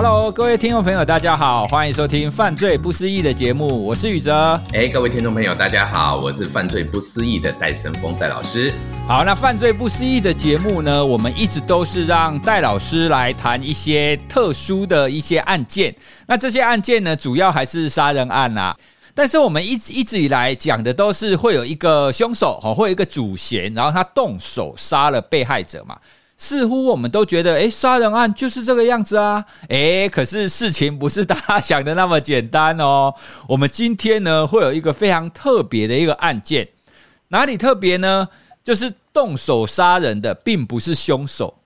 [0.00, 4.56] Hello，各位听众朋友，大家好，欢迎收听《犯罪不思议》的节目，我是宇哲。
[4.72, 8.72] 哎，各位听众朋友，大家好，我是《犯罪不思议》的戴森峰戴老师。
[9.08, 15.92] 好，那《犯罪不思议》的节目呢，我们一直都是让戴老师来谈一些特殊的一些案件。
[16.28, 18.76] 那这些案件呢，主要还是杀人案啦。
[19.16, 25.98] 但是我们一直一直以来讲的都是会有一个凶手，哈，会有一个主嫌，然后他动手杀了被害者嘛。
[26.38, 33.12] 似乎我们都觉得，诶，杀人案就是这个样子啊，诶，可是事情不是大家想的那么简单哦。
[33.48, 36.68] 我们今天呢，会有一个非常特别的一个案件，
[37.28, 38.28] 哪里特别呢？
[38.62, 41.58] 就是动手杀人的并不是凶手，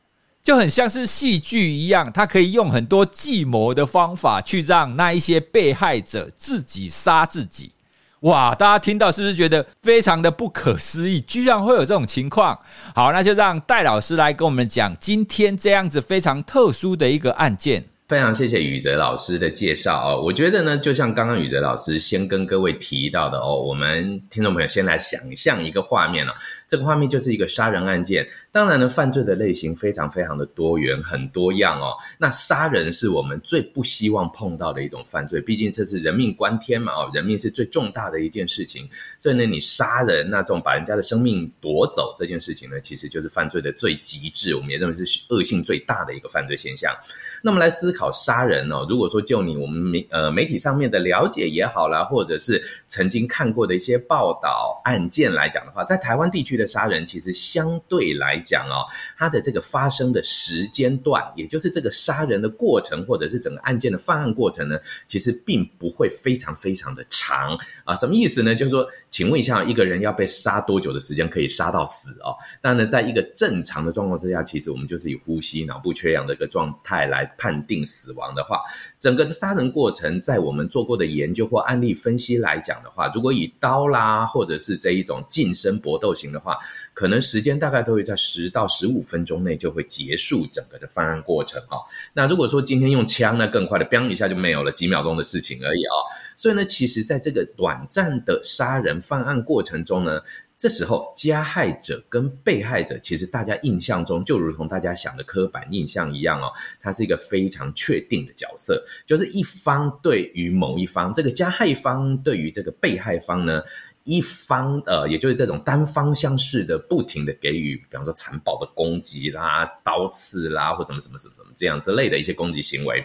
[0.42, 7.72] 就很像是戏剧一样，他可以用很多计谋的方法去让那一些被害者自己杀自己。
[8.22, 8.54] 哇！
[8.54, 11.20] 大家听到是不是觉得非常的不可思议？
[11.20, 12.56] 居然会有这种情况？
[12.94, 17.84] 好，那就让戴老师来跟我们讲今天这样子非常特殊的一个案件。
[18.08, 26.32] 非常谢谢宇哲老师的介绍哦，我觉得呢，就像刚刚宇哲老师先跟各位提到的哦，我们听众朋友先来想象一个画面哦，
[26.68, 28.26] 这个画面就是一个杀人案件。
[28.52, 31.94] 当然呢，犯罪的类型非常非常的多元，很多样哦。
[32.18, 38.88] 那杀人是我们最不希望碰到的一种犯罪，毕竟这是人命关天嘛哦，人命是最重大的一件事情。
[39.18, 46.94] 所以呢，你杀人那这种把人家的生命夺走这件事情呢，其实就是犯罪的最极致，我们也认为是恶性最大的一个犯罪现象。
[47.42, 48.12] 那么来思考。
[48.12, 48.86] 杀人哦！
[48.88, 58.84] 如果说就你我们媒呃媒体上面的了解也好啦，或者是曾经看过的一些报道案件来讲的话，在台湾地区的杀人，其实相对来讲哦，
[59.16, 64.76] 它的这个发生的时间段，也就是这个杀人的过程，或者是整个案件的犯案过程呢，
[65.06, 67.94] 其实并不会非常非常的长啊。
[67.94, 68.54] 什么意思呢？
[68.54, 72.34] 就是说，请问一下，一个人要被杀多久的时间可以杀到死哦？
[72.60, 77.86] 当然，在一个正常的状况之下，其实我们就是以呼吸、脑部缺氧的一个状态来判定。
[77.92, 78.62] 死亡的话，
[78.98, 86.56] 整个的杀人过程，在我们做过的研究或案例分析来讲的话，如果以刀啦，或者是这一种近身搏斗型的话，
[86.94, 91.76] 可能时间大概都会在十到十五分钟内就会结束整个的犯案过程哈。
[92.14, 95.94] 那如果说今天用枪，那更快的，砰一下就没有了，几秒钟的事情而已啊。
[96.36, 100.22] 所以呢，其实在这个短暂的杀人犯案过程中呢。
[100.62, 113.60] 这时候，加害者跟被害者，其实大家印象中就如同大家想的刻板印象一样哦，它是一个非常确定的角色，就是一方对于某一方，这个加害方对于这个被害方呢，
[114.04, 123.04] 一方呃，也就是这种单方向式的不停的给予，比方说残暴的攻击啦、刀刺啦，或什么什么什么什么这样之类的一些攻击行为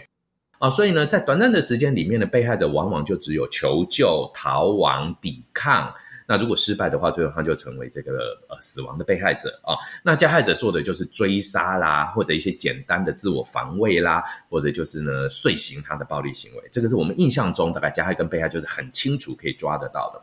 [0.58, 5.94] 啊，所以呢，在短暂的时间里面的被害者往往就只有求救、逃亡、抵抗。
[6.30, 9.72] 那如果失败的话，最后他就成为这个呃死亡的被害者啊。
[10.02, 16.62] 那加害者做的就是追杀啦，或者一些简单的自我防卫啦，或者就是呢遂行他的暴力行为。
[16.70, 20.22] 这个是我们印象中大概加害跟被害就是很清楚可以抓得到的。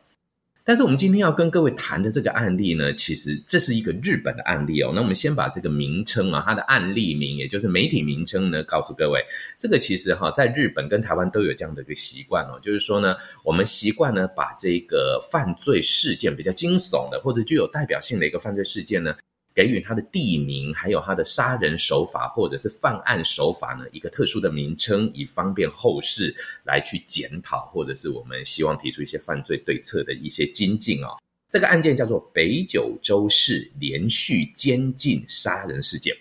[0.67, 4.91] 但是我们今天要跟各位谈的这个案例呢，其实这是一个日本的案例哦。
[4.95, 9.23] 那我们先把这个名称啊，它的案例名，也就是媒体名称呢，告诉各位。
[9.59, 19.15] 这个其实哈，在日本跟台湾都有这样的一个习惯哦，就是说呢，我们习惯呢，把这个犯罪事件比较惊悚的，或者具有代表性的一个犯罪事件呢。
[19.55, 26.35] 给予他的地名，还有他的杀人手法或者是犯案手法呢，一个特殊的名称，以方便后世
[26.65, 31.15] 来去检讨，或者是我们希望提出一些犯罪对策的一些精进哦。
[31.49, 36.13] 这个案件叫做北九州市连续监禁杀人事件。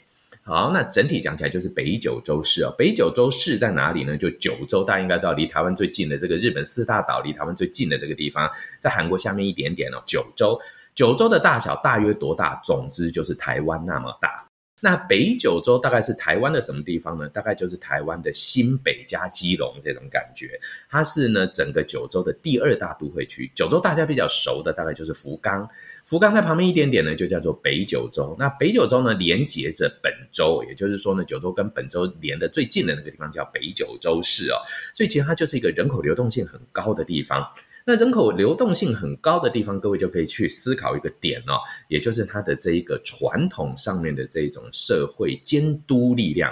[0.46, 2.74] 好，那整体讲起来就是北九州市哦。
[2.76, 4.14] 北九州市在哪里呢？
[4.16, 10.60] 就九州，大家应该知道，离台湾最近的这个日本四大岛，离台湾最近的这个地方，在韩国下面一点点哦，九州。
[10.94, 12.60] 九州的大小大约多大？
[12.64, 14.42] 总之就是台湾那么大。
[14.80, 17.26] 那北九州大概是台湾的什么地方呢？
[17.30, 20.60] 大概就是台湾的新北加基隆这种感觉。
[20.90, 23.50] 它是呢整个九州的第二大都会区。
[23.54, 25.66] 九州大家比较熟的大概就是福冈，
[26.04, 28.36] 福冈在旁边一点点呢，就叫做北九州。
[28.38, 34.60] 那北九州呢连接着本州，也就是说呢九州跟本州连得最近的那个地方叫北九州市哦。
[34.92, 37.42] 所以其实它就是一个人口流动性很高的地方。
[37.86, 46.50] 那人口流动性很高的地方，各位就可以去思考一个点哦，也就是它的这一个传统上面的这种社会监督力量。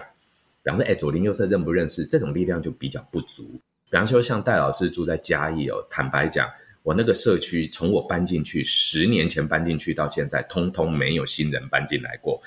[0.63, 2.05] 比方说，哎，左邻右舍认不认识？
[2.05, 3.45] 这种力量就比较不足。
[3.91, 6.47] 比方说，像戴老师住在嘉义哦，坦白讲，
[6.83, 12.43] 我那个社区从我搬进去十年前搬进去到现在，通通没有新人搬进来过。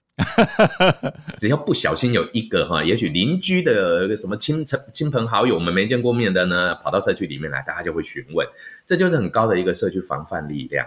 [1.37, 8.45] 只要不小心有一个哈，也许邻居的什么亲亲亲朋好友，我们没见过面的呢，跑到社区里面来，大家就会询问，
[8.85, 10.85] 这就是很高的一个社区防范力量。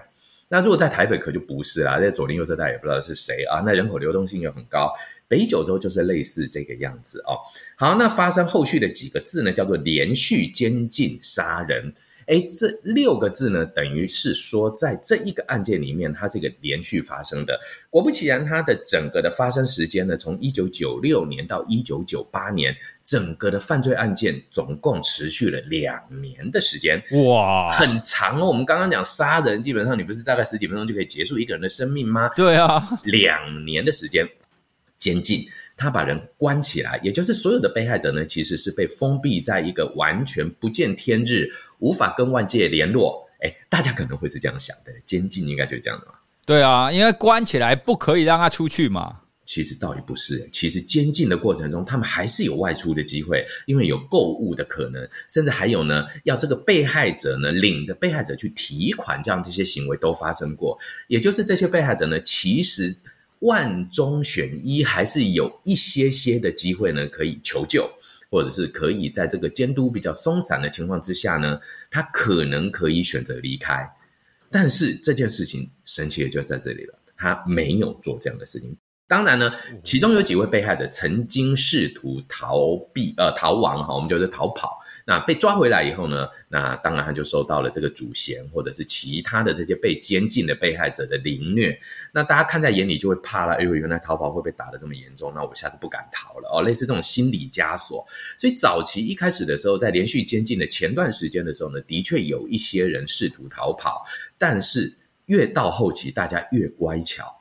[0.51, 3.61] 那如果在台北可就不是啦，在左邻右舍大家也不知道是谁啊。
[3.65, 4.93] 那人口流动性又很高，
[5.27, 7.37] 北九州就是类似这个样子哦。
[7.77, 11.95] 好，那发生后续的几个字呢，叫做连续监禁杀人。
[12.29, 17.59] 哎，这六个字呢，等于是说，在这一个案件里面，它是一个连续发生的。
[17.89, 27.03] 果不其然，它的整个的发生时间呢，从一九九六年到一九九八年，整个的犯罪案件总共持续了两年的时间。
[27.25, 28.47] 哇，很长哦。
[28.47, 32.29] 我们刚刚讲杀人，基本上你不是大概十几分钟就可以结束一个人的生命吗？
[32.37, 34.29] 对啊，两年的时间
[34.99, 35.49] 监禁。
[35.79, 41.49] 他把人关起来，也就是所有的被害者呢，其实是被封闭在一个完全不见天日、
[41.79, 43.25] 无法跟外界联络。
[43.41, 46.15] 哎，大家可能会是这样想的，监禁应该就是这样的嘛？
[46.45, 49.21] 对啊，因为关起来不可以让他出去嘛。
[49.45, 60.77] 其实倒也不是，其实监禁的过程中，他们还是有外出的机会，因为有购物的可能，甚至还有呢，要这个被害者呢领着被害者去提款，这样这些行为都发生过。
[61.07, 62.97] 也就是这些被害者呢，其实。
[63.41, 67.89] 万中选一，还是有一些些的机会呢，可以求救，
[68.31, 73.89] 或者是可以在这个监督比较松散的情况之下呢，他可能可以选择离开。
[74.51, 78.77] 但是这件事情神奇的就在这里了，他没有做这样的事情。
[79.07, 84.78] 当然呢，其中有几位被害者曾经试图逃避，呃，逃亡哈，我们就是逃跑。
[85.09, 91.81] 那被抓回来以后呢，那当然他就受到了这个主嫌或者是其他的这些被监禁的被害者的凌虐。
[92.13, 96.61] 那大家看在眼里就会怕了，哎呦，原来逃跑会被打得这么严重，那我下次不敢逃了哦。
[96.61, 98.07] 类似这种心理枷锁。
[98.37, 104.05] 所以早期一开始的时候，在连续监禁的前段时间的时候呢，的确有一些人试图逃跑，
[104.37, 104.95] 但是
[105.25, 107.35] 越到后期，大家越乖巧。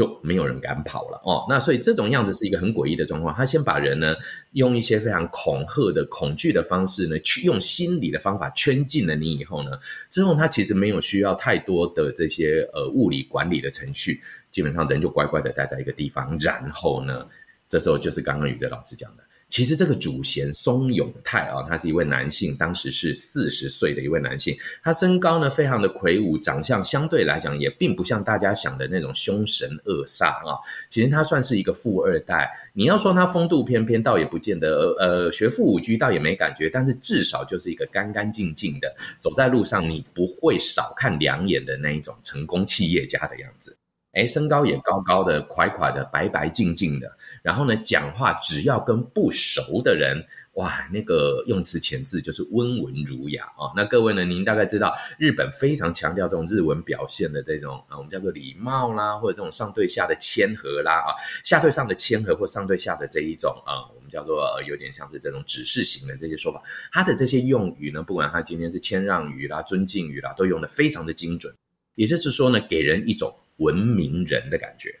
[0.00, 3.34] 就没有人敢跑了哦，那所以这种样子是一个很诡异的状况。
[3.34, 4.16] 他先把人呢
[4.52, 17.26] 用一些非常恐吓的、恐惧的方式呢，去用心理的方法圈禁了你以后呢，之后他其实没有需要太多的这些呃物理管理的程序，基本上人就乖乖的待在一个地方，然后呢，
[17.68, 19.22] 这时候就是刚刚宇哲老师讲的。
[19.50, 24.56] 其实这个主嫌松永泰啊，他是一位男性，当时是四十岁的一位男性。
[24.82, 30.56] 他身高呢非常的魁梧，长相相对来讲也并不像大家想的那种凶神恶煞啊。
[30.88, 32.48] 其实他算是一个富二代。
[32.72, 34.94] 你要说他风度翩翩，倒也不见得。
[35.00, 43.76] 呃，学富五车倒也没感觉，但是至少就是一个干干净净的，走在路上你不会少看两眼的那一种成功企业家的样子。
[44.12, 47.16] 诶，身高也高高的，快快的，白白净净的。
[47.42, 53.70] 然后呢，讲话只要跟不熟的人，哇，那个用词遣字就是温文儒雅啊。
[53.76, 61.14] 那各位呢，您大概知道日本非常强调这种日文表现的这种啊，我们叫做礼貌啦，或者这种上对下的谦和啦啊，
[61.44, 66.60] 下对上的谦和或上对下的这一种啊，我们叫做有点像是这种指示型的这些说法。
[66.90, 71.54] 它的这些用语呢，不管它今天是谦让语啦、尊敬语啦，都用得非常的精准。
[71.94, 74.94] 也就是说呢，给人一种文明人的感觉，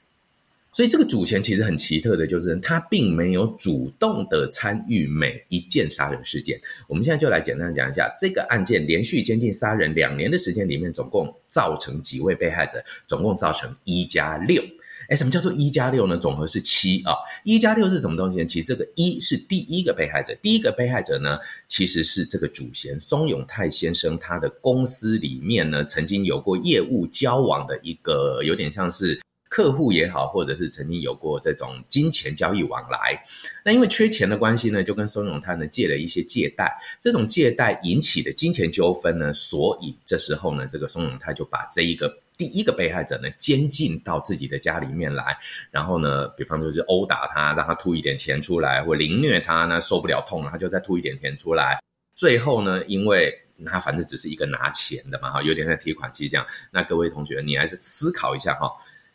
[0.72, 6.60] 所以这个主嫌其实很奇特的，就是他并没有主动的参与每一件杀人事件。
[6.86, 12.82] 我们现在就来简单讲一下这个案件，连续监禁杀人两年的时间里面，总共造成几位被害者？
[13.06, 14.62] 总共造成一加六。
[15.10, 16.16] 哎，什么叫做一加六呢？
[16.16, 17.12] 总和是七啊。
[17.42, 18.44] 一加六是什么东西呢？
[18.44, 21.36] 其实这个一是第一个被害者，第一个被害者呢，
[21.66, 33.20] 其实是这个主嫌松永泰先生，他的公司里面呢，曾经有过业务交往的一个，有点像是客户也好，或者是曾经有过这种金钱交易往来。
[33.64, 42.16] 那因为缺钱的关系呢，就跟松永泰呢借了一些借贷，这种借贷引起的金钱纠纷呢，所以这时候呢，这个松永泰就把这一个。
[42.40, 45.36] 第一个被害者呢，监禁到自己的家里面来，
[45.70, 51.78] 然后呢，比方说是殴打他，让他吐一点钱出来，或凌虐他呢，受不了痛了，他就再吐一点钱出来。
[52.14, 53.30] 最后呢，因为
[53.66, 56.46] 他反正只是一个拿钱的嘛，哈，有点像提款机这样。
[56.72, 58.72] 那各位同学，你还是思考一下哈。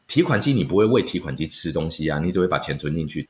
[0.08, 3.28] 提款机你不会喂提款机吃东西啊，你只会把钱存进去，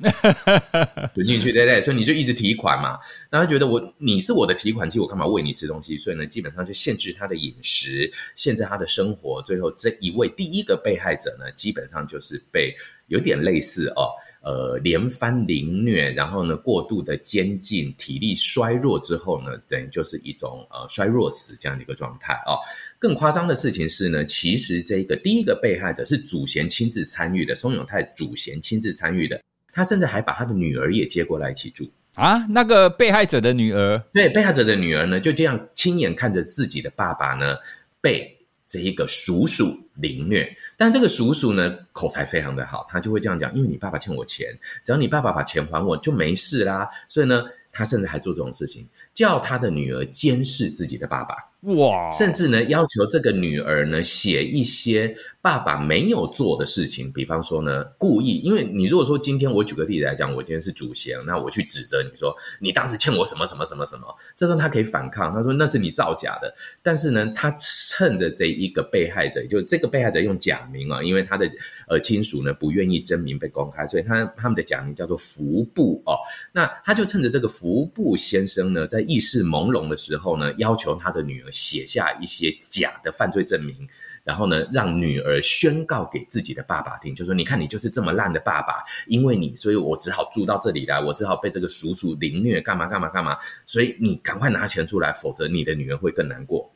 [1.15, 1.82] 存进去，对不对？
[1.82, 2.98] 所以你就一直提款嘛。
[3.32, 5.98] 那他觉得我你是我的提款机，我干嘛喂你吃东西？
[5.98, 9.41] 所以呢，基本上就限制他的饮食，限制他的生活。
[9.44, 12.75] 最后这一位第一个被害者呢，基本上就是被
[13.08, 14.10] 有点类似哦。
[14.45, 22.53] 呃，连番凌虐，然后呢，过度的监禁，体力衰弱之后呢，等于就是一种呃衰弱死这样的一个状态哦。
[22.99, 29.41] 更夸张的事情是呢，其实这个第一个被害者是祖贤亲自参与的，松永泰祖贤亲自参与的，
[29.73, 32.45] 他甚至还把他的女儿也接过来一起住啊。
[32.51, 37.57] 那个被害者的女儿，对，被害者的女儿呢，就这样亲眼看着自己的爸爸呢
[37.99, 38.31] 被。
[38.67, 46.89] 这一个叔叔凌虐，但这个叔叔呢，口才非常的好，他就会这样讲：因为你爸爸欠我钱，只要你爸爸把钱还我就没事啦。
[47.08, 51.36] 所以呢，他甚至还做这种事情，叫他的女儿监视自己的爸爸。
[51.62, 64.05] 哇，甚至呢，要求这个女儿呢写一些爸爸没有做的事情，比方说呢，故意，因为你如果说今天我举个例子来讲，我今天是主嫌，那我去指责你说你当时欠我什么什么什么什么，
[64.36, 66.53] 这时候他可以反抗，他说那是你造假的，
[66.84, 71.50] 但是呢，他趁着这一个被害者，就这个被害者用假名啊，因为他的
[71.88, 76.13] 呃亲属呢不愿意真名被公开，所以他他们的假名叫做福布哦，
[76.51, 81.51] 那他就趁着这个福布先生呢在意识朦胧的时候呢，要求他的女儿。
[81.55, 83.88] 写下一些假的犯罪证明，
[84.24, 93.38] 然后呢，让女儿宣告给自己的爸爸听，就说：“你看，你就是这么烂的爸爸，因为你，所以我只好住到这里来，我只好被这个叔叔凌虐，干嘛干嘛干嘛。
[93.65, 96.69] 所以你赶快拿钱出来，否则你的女儿会更难过。”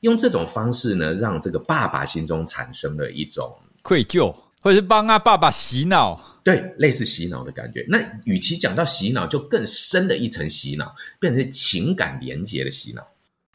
[0.00, 3.52] 用这种方式呢，让这个爸爸心中产生了一种
[3.82, 7.84] 愧疚，或者是帮他爸爸洗脑，对，类似洗脑的感觉。
[7.88, 13.06] 那与其讲到洗脑，就更深的一层洗脑，变成情感连结的洗脑。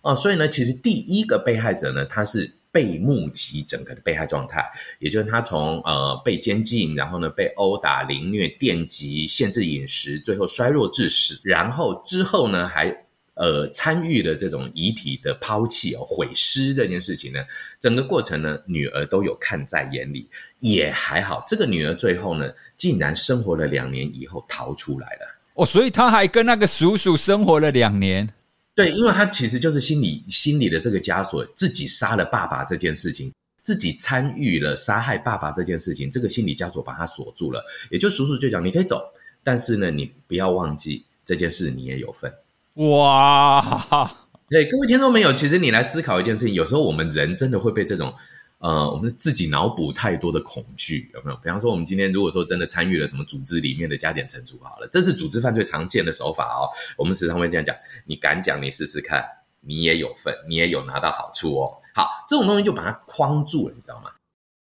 [0.01, 4.63] 哦，所以呢，其实第一个被害者呢，他是被目击整个的被害状态，
[4.99, 12.95] 也就是他从呃被监禁，然后呢被殴打、凌虐、电击、限制饮食，最后衰弱致死，然后之后呢还
[13.37, 17.39] 呃参与了这种遗体的抛弃哦、毁尸这件事情呢，
[17.79, 20.27] 整个过程呢，女儿都有看在眼里，
[20.59, 25.35] 也还好，这个女儿最后呢，竟然生活了两年以后逃出来了。
[25.53, 28.27] 哦，所以她还跟那个叔叔生活了两年。
[28.75, 37.63] 对，因为她其实就是心里心里的这个枷锁，自己杀了爸爸这件事情，自己参与了杀害爸爸这件事情，这个心理枷锁把他锁住了。
[37.89, 39.03] 也就叔叔就讲，你可以走，
[39.43, 42.31] 但是呢，你不要忘记这件事，你也有份。
[42.77, 44.11] 哇，
[44.49, 48.13] 对，各位听众朋友，其实你来思考一件事情，有时候我们人真的会被这种。
[48.59, 51.37] 呃，我们自己脑补太多的恐惧，有没有？
[51.37, 56.65] 比方说，我们今天如果说真的参与了什么组织里面的加减乘除，好了，这是组织犯罪常见的手法哦。
[56.97, 59.23] 我们时常会这样讲：你敢讲，你试试看，
[59.61, 61.71] 你也有份，你也有拿到好处哦。
[61.93, 64.09] 好，这种东西就把它框住了，你知道吗？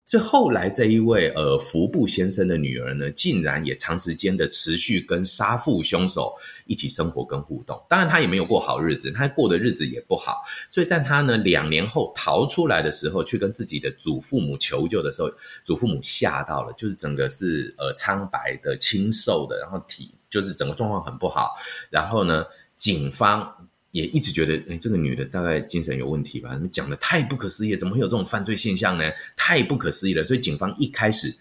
[0.06, 6.32] 这后来这一位呃福布先生的女儿呢，竟然也长时间的持续跟杀父凶手
[6.68, 7.84] 一起生活跟互动。
[7.90, 10.44] 当然，他也没有过好日子，他过的日子也不好。
[10.70, 15.32] 所以在他呢两年后逃出来的时候，去跟自己的祖父母求救的时候，
[15.64, 21.56] 祖父母吓到了，就是整个是呃苍白的、清瘦的，然后体就是整个状况很不好。
[21.90, 22.46] 然后呢，
[22.76, 23.68] 警方。
[23.96, 26.60] 也一直觉得，哎，这个女的大概精神有问题吧？
[26.62, 29.10] 你讲的太不可思议，怎么会有这种犯罪现象呢？
[29.38, 30.22] 太不可思议了。
[30.22, 31.34] 所以警方一开始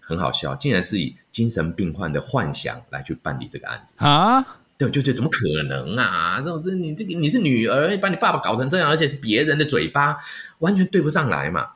[0.00, 4.40] 很好笑，竟然是以精神病患的幻想来去办理这个案子啊？
[4.78, 6.40] 对，就觉得怎么可能啊？
[6.40, 10.16] 这种这你这个你是女儿，把你爸爸搞成这样，而且是别人的嘴巴，
[10.60, 11.66] 完全对不上来嘛。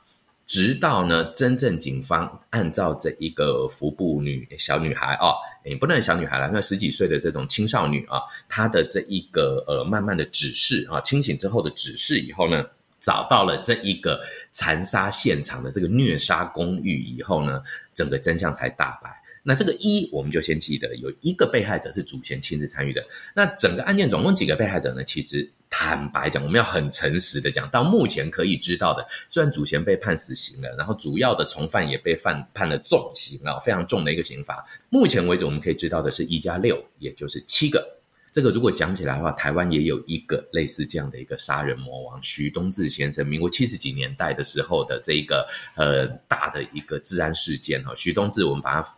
[0.46, 5.34] 直到呢，真正警方按照这一个福布女小女孩哦，
[5.64, 12.64] 也不能小女孩了，那十几岁的这种青少女啊，她的这一个呃慢慢的指示啊，清醒之后的指示以后呢，
[13.00, 14.20] 找到了这一个
[14.52, 17.60] 残杀现场的这个虐杀公寓以后呢，
[17.92, 19.10] 整个真相才大白。
[19.42, 23.04] 那这个一，我们就先记得有一个被害者是祖先亲自参与的。
[23.34, 25.04] 那整个案件总共几个被害者呢？
[25.04, 34.64] 其实坦白讲，我们要很诚实的讲，到目前可以知道的，虽然祖先被判死刑了，然后主要的从犯也被判判了重刑啊，非常重的一个刑罚。
[34.88, 37.86] 目前为止，我们可以知道的是一加六，也就是七个。
[38.32, 48.88] 这个如果讲起来的话，台湾也有一个类似这样的一个杀人魔王徐东志先生，民国七十几年代的时候的这一个呃大的一个治安事件哈，徐东志我们把它。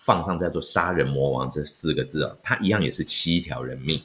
[0.00, 4.00] 放上叫做“杀人魔王”这四个字啊，他一样也是七条人命。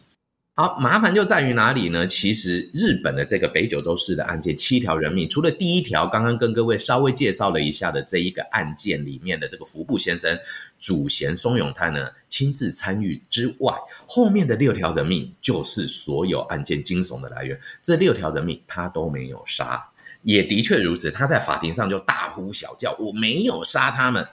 [0.56, 2.06] 好，麻烦就在于哪里呢？
[2.06, 10.38] 其实日本的这个北九州市的案件，七条人命，除了第一条刚刚跟各位稍微介绍了一下的这一个案件里面的这个服部先生
[10.80, 13.74] 主嫌松永泰呢亲自参与之外，
[14.06, 17.60] 后面的六条人命就是所有案件惊悚的来源。
[17.82, 19.84] 这六条人命他都没有杀，
[20.22, 24.24] 也的确如此，他在法庭上就大呼小叫：“我没有杀他们。”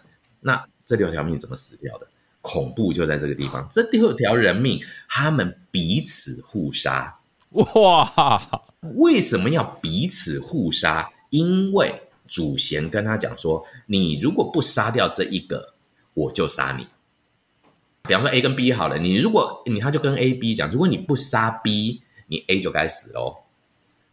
[0.40, 0.62] 那。
[0.86, 2.08] 这六条命怎么死掉的？
[2.40, 3.66] 恐怖就在这个地方。
[3.70, 7.18] 这六条人命，他们彼此互杀。
[7.50, 8.62] 哇！
[8.96, 11.10] 为什么要彼此互杀？
[11.30, 15.74] 因为主贤跟他讲说：“你如果不杀掉这一个，
[16.14, 16.86] 我就杀你。”
[18.08, 23.36] 比方说 A 跟 B 好了，你如果你他就跟 A、B 讲：“如果你不杀 B，你 A 就该死喽。”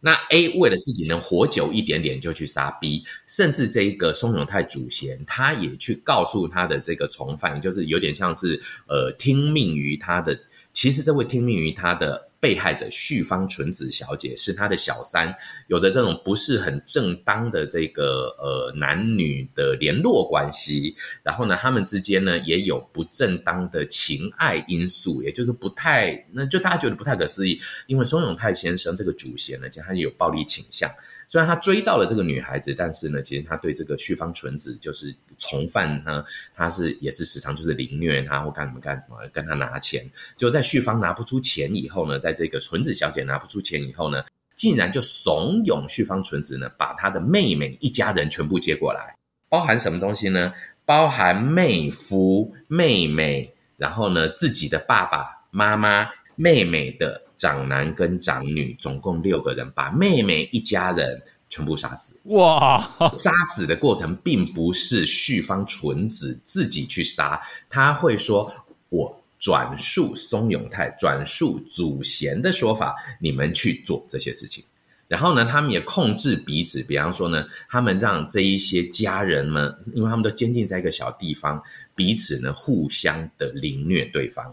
[0.00, 10.38] 那 A 为了自己能活久一点点，就去杀 B，甚至这一个松永泰主嫌，他也去告诉他的这个从犯，就是有点像是呃听命于他的。
[10.72, 15.34] 其实这位听命于他的被害者旭方纯子小姐是他的小三，
[15.66, 30.90] 有着这种不是很正当的这个呃男女的联络关系，然后呢，他们之间呢也有不正当的情爱因素，也就是不太，那就大家觉得不太可思议，因为松永泰先生这个主嫌呢，其实他有暴力倾向。
[31.28, 36.24] 虽然他追到了这个女孩子，但是呢，其实他对这个绪方纯子就是从犯呢，
[36.56, 40.04] 他是也是时常就是凌虐他或干什么干什么，跟他拿钱。
[40.36, 44.24] 就在绪方拿不出钱以后呢，在这个纯子小姐拿不出钱以后呢，
[44.56, 49.14] 竟然就怂恿绪方纯子呢，把他的妹妹一家人全部接过来，
[49.50, 50.52] 包含什么东西呢？
[50.86, 56.08] 包含妹夫、妹妹，然后呢，自己的爸爸妈妈、
[56.38, 57.20] 妹妹的。
[57.38, 62.18] 长男跟长女总共六个人，把妹妹一家人全部杀死。
[62.24, 62.80] 哇！
[63.12, 67.40] 杀死的过程并不是旭方纯子自己去杀，
[67.70, 68.52] 他会说
[68.90, 74.64] ：“我转述松永泰，转述祖贤的说法，你们去做这些事情。”
[75.06, 81.62] 然后呢，他们也控制彼此，比方说呢，他们让这一些家人们，因为他们都监禁在一个小地方，
[81.94, 84.52] 彼此呢互相的凌虐对方。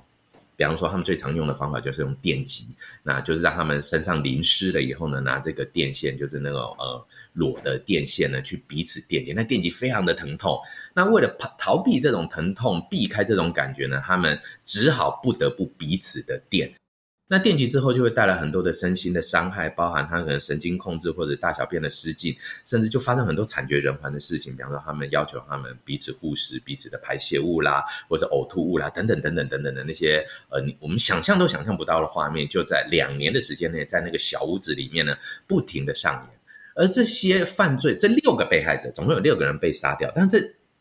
[0.58, 2.68] 比方说，他们最常用的方法就是用电击，
[3.04, 9.34] 那就是让他们身上淋湿了以后呢，拿这个电线，就是那种呃裸的电线呢，去彼此电击。
[9.34, 10.58] 那电击非常的疼痛。
[10.94, 16.72] 那为了逃逃避这种疼痛，避开这种感觉呢，他们只好不得不彼此的电。
[17.28, 24.56] 那电击之后就会带来很多的身心的伤害，包含他可能神经控制或者大小便的失禁，甚至就发生很多惨绝人寰的事情。
[24.56, 35.18] 比方说，他们要求他们彼此互食彼此的排泄物啦，或者呕吐物啦，等等等等等等的那些呃，我们想象都想象不到的画面，就在两年的时间内，在那个小屋子里面呢，
[35.48, 36.40] 不停的上演。
[36.76, 40.40] 而这些犯罪，这六个被害者，总共有六个人被杀掉，但这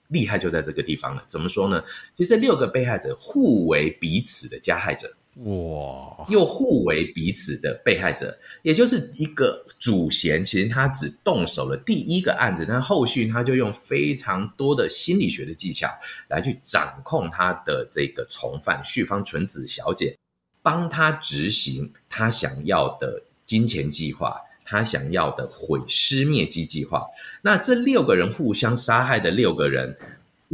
[0.09, 1.23] 厉害就在这个地方了。
[1.27, 1.83] 怎么说呢？
[2.15, 5.11] 其实这六个被害者互为彼此的加害者。
[5.37, 6.25] 哇！
[6.29, 10.45] 又互为彼此的被害者，也就是一个主嫌。
[10.45, 15.89] 其实他只动手了第一个案子，但后续他就用非常多的心理学的技巧
[16.29, 20.17] 来去掌控他的这个从犯绪方纯子小姐，
[20.63, 27.05] 帮他执行他想要的金钱计划，他想要的毁尸灭迹计划。
[27.43, 29.97] 那这六个人互相杀害的六个人。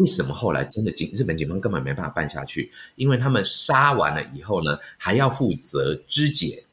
[0.01, 2.73] 为什么后来真的警日本警方根本没办法办下去？
[2.97, 6.65] 因为他们杀完了以后呢，还要负责肢解，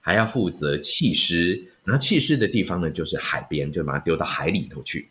[0.00, 5.08] 还要负责弃尸，然后弃尸的地方呢，就是海边，就把它丢到海里头去。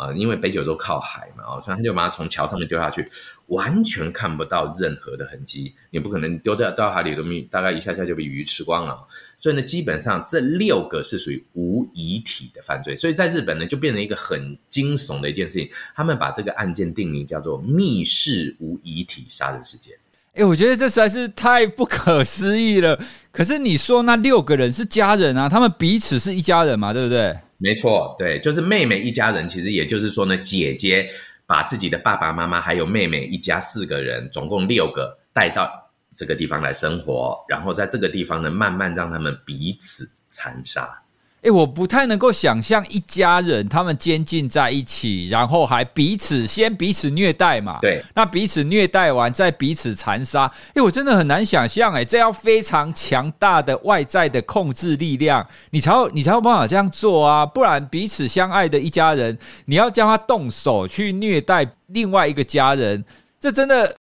[0.00, 3.06] 啊，因为北九州靠海嘛，啊，所以他就把它从桥上面丢下去，
[3.48, 5.74] 完全看不到任何的痕迹。
[5.90, 8.98] 你不可能丢掉到海里头，大概一下下就被鱼吃光了。
[9.36, 12.96] 所以呢，基本上这六个是属于无遗体的犯罪。
[12.96, 15.68] 所以在日本呢，就变成一个很惊悚的一件事情。
[15.94, 19.94] 他们把这个案件定名叫做“密室无遗体杀人事件”。
[20.32, 22.98] 哎，我觉得这实在是太不可思议了。
[23.32, 27.36] 可是你说那六个人是家人啊，他们彼此是一家人嘛，对不对？
[27.62, 29.46] 没错，对，就是妹妹一家人。
[29.46, 31.10] 其实也就是说呢，姐姐
[31.44, 35.70] 把自己的爸爸妈妈还有妹妹一家四个人，总共六个带到
[36.16, 41.02] 这个地方来生活，然后在这个地方呢，慢慢让他们彼此残杀。
[41.42, 47.78] 诶，我不太能够想象一家人他们监禁在一起，然后还彼此先彼此虐待嘛？
[47.80, 57.46] 对，那彼此虐待完再彼此残杀，诶，我真的很难想象，哎，这要非常强大的外在的控制力量，你才有你才有办法这样做啊！
[57.46, 63.02] 不然彼此相爱的一家人，你要叫他动手去虐待另外一个家人，
[63.40, 63.96] 这真的，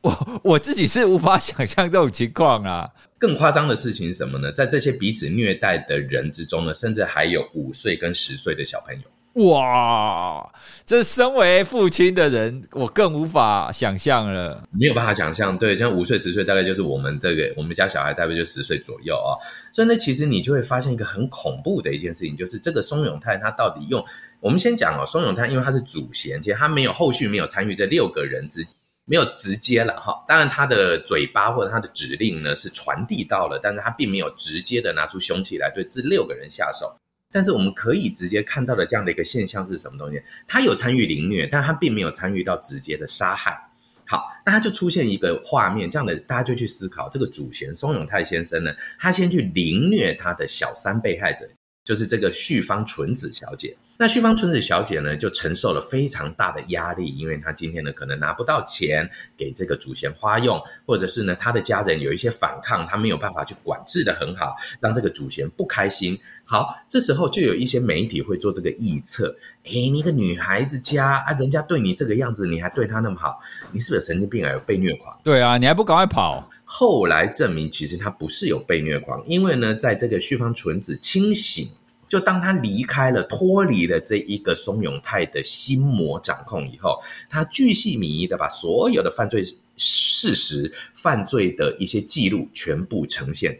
[0.00, 2.90] 我我自己是无法想象这种情况啊。
[3.24, 4.52] 更夸张的事情是什么呢？
[4.52, 9.48] 在这些彼此虐待的人之中呢，甚至还有五岁跟十岁的小朋友。
[9.48, 10.46] 哇，
[10.84, 14.68] 这身为父亲的人，我更无法想象了。
[14.78, 19.32] 没有办法想象，对，像五岁、十岁，大概就是我们这个我们家小孩，大概就十岁左右啊。
[19.72, 24.04] 所以呢，其实你就会发现一个很恐怖的一件事情，就是这个松永泰他到底用
[24.38, 28.62] 我们先讲哦，松永泰因为他是主嫌，其实他没有后续没有参与这六个人之。
[29.06, 36.96] 没有直接了哈，当然他的嘴巴或者他的指令呢是传递到了，但是他并没有直接的拿出凶器来对这六个人下手。
[37.30, 40.22] 但是我们可以直接看到的这样的一个现象是什么东西？
[40.46, 43.58] 他有参与凌虐，但他并没有参与到直接的杀害。
[44.06, 51.48] 好，那他就出现一个画面，这样的大家就去思考，这个主嫌松永泰先生呢，他先去凌虐他的小三被害者，
[51.84, 53.76] 就是这个绪方纯子小姐。
[53.96, 66.18] 那旭方纯子小姐呢，就承受了非常大的压力，因为她今天呢可能拿不到钱给这个祖先花用，或者是呢她的家人有一些反抗，她没有办法去管制得很好，让这个祖先不开心。
[66.44, 73.38] 好，这时候就有一些媒体会做这个臆测：诶，你一个女孩子家啊，人家对你这个样子，你还对她那么好，
[73.70, 74.50] 你是不是有神经病啊？
[74.50, 75.16] 有被虐狂？
[75.22, 76.50] 对啊，你还不赶快跑？
[76.64, 81.68] 后来证明，其实她不是有被虐狂，因为呢，在这个旭方纯子清醒。
[82.08, 89.42] 就当他离开了、脱离了这一个松永泰的心魔掌控以后，他巨细靡遗的把所有的犯罪
[89.76, 93.58] 事实、犯罪的一些记录全部呈现。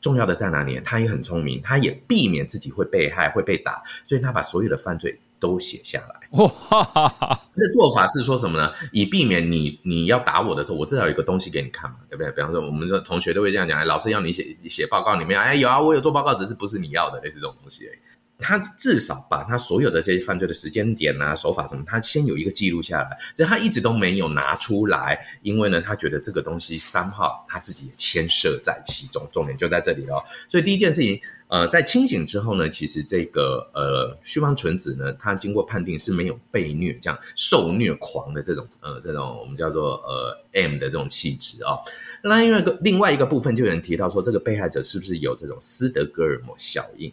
[0.00, 0.80] 重要的在哪里？
[0.84, 5.18] 他也很聪明，他也避免自己会被害、会被打，所以他把所有的犯罪。
[5.38, 6.14] 都写下来。
[6.38, 7.40] 哇哈哈哈！
[7.54, 8.72] 那做法是说什么呢？
[8.92, 12.30] 以避免你你要打我的时候，我至少有一个东西给你看嘛，对不对？
[12.32, 17.98] 比方说，我们的同学都会这样讲：哎，老师要你写写报告里面，哎，有啊，我有做报告，只是不是你要的类似这种东西而已。
[18.38, 23.16] 他至少把他所有的这些犯罪的时间点啊、手法什么，他先有一个记录下来。
[23.34, 30.22] 所以他一直都没有拿出来，因为呢，他觉得这个东西三号他自己也牵涉在其中，重点就在这里哦。
[30.48, 31.20] 所以第一件事情。
[31.48, 41.78] 呃，在清醒之后呢，其实这个呃，绪方纯子呢，他经过判定是没有被虐这样受虐狂的这种呃这种我们叫做呃 M 的这种气质啊。
[42.22, 47.12] 那另外一个另外一个部分就有人提到说，这个被害者是不是有这种斯德哥尔摩效应？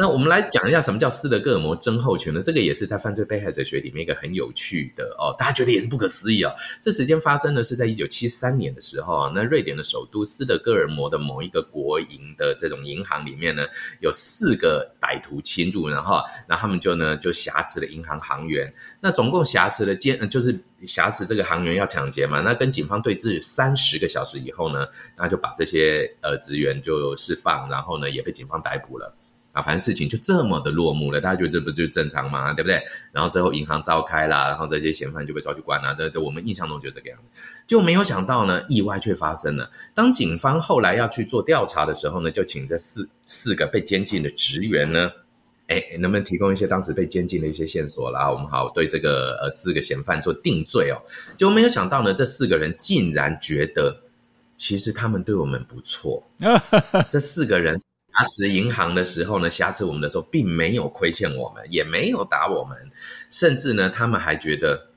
[0.00, 2.40] 那我们来讲一下什么叫斯德哥尔摩症候群呢？
[2.40, 6.54] 这个也是在犯罪被害者学里面一个很有趣的哦，大家觉得也是不可思议哦。
[6.80, 13.66] 这时间发生的是在一九七三年的时候啊，那瑞典的首都斯德哥尔摩的某一个国营的这种银行里面呢，
[13.98, 20.56] 有四个歹徒侵入，然后，然后他们就呢就挟持了银行行员，那总共挟持了监，就是
[20.86, 29.12] 挟持这个行员要抢劫嘛，那跟警方对峙三十个小时以后呢，那就把这些呃职员就释放，然后呢也被警方逮捕了。
[29.58, 32.52] 啊，反正事情就这么的落幕了，大家觉得这不就正常吗？
[32.52, 32.80] 对不对？
[33.10, 35.92] 然后最后银行召开了，然后这些嫌犯就被抓去关了。
[35.98, 39.68] 这这我们印象中就这个样子，就没有想到呢，意外却发生了。
[39.96, 45.10] 当警方后来要去做调查的时候呢，就请这四四个被监禁的职员呢，
[45.66, 48.30] 哎，能不能提供一些当时被监禁的一些线索啦？
[48.30, 51.02] 我们好对这个呃四个嫌犯做定罪哦。
[51.36, 54.02] 就没有想到呢，这四个人竟然觉得
[54.56, 56.22] 其实他们对我们不错，
[57.10, 57.80] 这四个人。
[58.18, 62.76] 挟持银行的时候呢，挟持我们的时候，并没有亏欠我们，也没有打我们，
[63.30, 64.88] 甚至呢，他们还觉得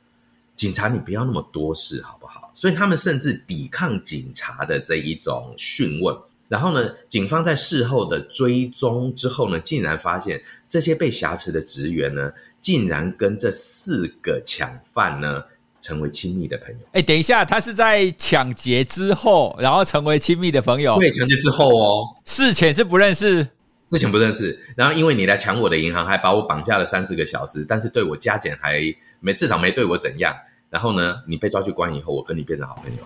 [0.55, 2.51] 警察你不要那么多事，好不好？
[2.55, 6.15] 所以他们甚至抵抗警察的这一种讯问。
[6.47, 15.43] 然后呢，警方在事后的追踪之后呢，竟然发现这些被挟持的职员呢，竟然跟这四个抢犯呢。
[15.81, 16.79] 成为亲密的朋友。
[16.93, 20.97] 哎，等一下，他是在抢劫之后，然后成为亲密的朋友。
[20.99, 23.45] 对，抢劫之后哦，事前是不认识，
[23.89, 24.57] 之前不认识。
[24.77, 28.79] 然后因为你来抢我的银行，还把我绑架了三四个小时，但是对我加减还
[29.19, 30.33] 没，至少没对我怎样。
[30.69, 33.03] 然后呢，你被抓去关以后，我跟你变成好朋友，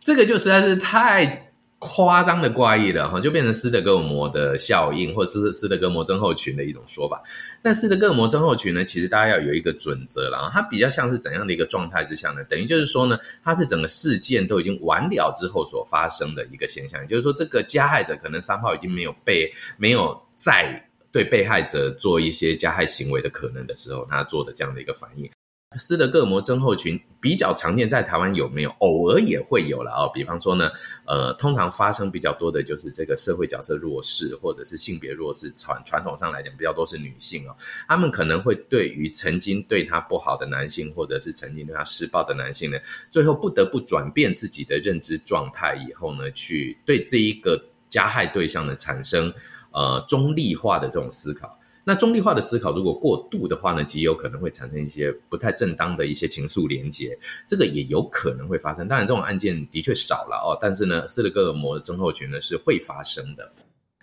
[0.00, 1.48] 这个就实在是太。
[1.84, 7.20] 夸张的怪异了哈，就变成斯德哥尔摩的效应，或者是斯德哥尔摩症候群的一种说法。
[7.60, 12.44] 那斯德哥尔摩症候群呢，其实大家要有一个准则了，它比较像是怎样的一个状态之下呢？
[12.44, 25.28] 等于就是说呢，它是整个事件都已经完了之后所发生的一个现象，也就是说，这个加害者可能三号已经没有被没有再对被害者做一些加害行为的可能的时候，他做的这样的一个反应。
[25.78, 28.70] 斯德哥尔摩症候群比较常见，在台湾有没有？
[28.78, 30.10] 偶尔也会有了哦。
[30.12, 30.70] 比方说呢，
[31.06, 37.54] 呃，通常发生比较多的就是这个社会角色弱势，或者是性别弱势，传传统上来讲比较多是女性哦。
[37.88, 42.78] 他们可能会对于曾经对他不好的男性，或者是曾经对他施暴的男性呢，
[43.10, 49.32] 最后不得不转变自己的认知状态以后呢，去对这一个加害对象呢产生
[49.70, 51.58] 呃中立化的这种思考。
[51.84, 57.18] 那中立化的思考如果过度的话呢，极有可能会产生一些不太正当的一些情愫连结，
[57.48, 58.86] 这个也有可能会发生。
[58.86, 63.52] 当然，这种案件的确少了哦，但是呢，斯德哥尔摩的症候群呢是会发生的。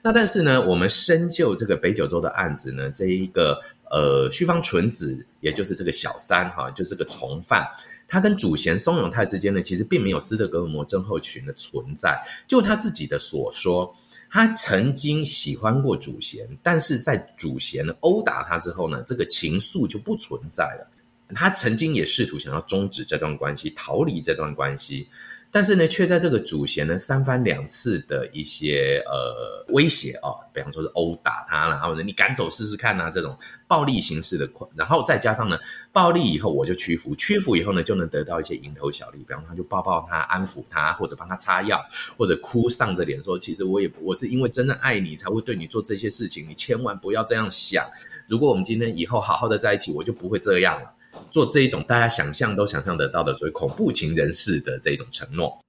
[0.03, 3.57] 那但是呢，我们深究这个北九州的案子呢，这一个
[3.89, 7.65] 呃绪方纯子，也就是这个小三哈，就这个从犯，
[8.09, 12.21] 他跟主嫌松永泰之间呢，其实并没有斯德哥尔摩症候群的存在。
[12.45, 13.95] 就他自己的所说。
[14.29, 20.87] 他曾经喜欢过主贤，但是在主贤殴打他之后呢，这个情愫就不存在了。
[21.35, 25.07] 他曾经也试图想要终止这段关系，逃离这段关系，
[25.51, 33.35] 但是呢，却在这个主嫌呢三番两次的一些呃威胁哦，比方说是殴打他然后呢你赶走试试看啊，这种
[33.67, 35.57] 暴力形式的，然后再加上呢
[35.91, 41.83] 暴力以后我就屈服，屈服以后呢就能得到一些蝇头小利，比方说他就抱抱他，安抚他，或者帮他擦药，
[42.15, 47.89] 或者哭丧着脸说，其实我也我是因为真的爱你才会对你做这些事情，你千万不要这样想，
[48.27, 50.93] 如果我们今天以后好好的在一起，我就不会这样了。
[51.31, 55.59] 做这一种大家想象都想象得到的所谓恐怖情人式的这种承诺，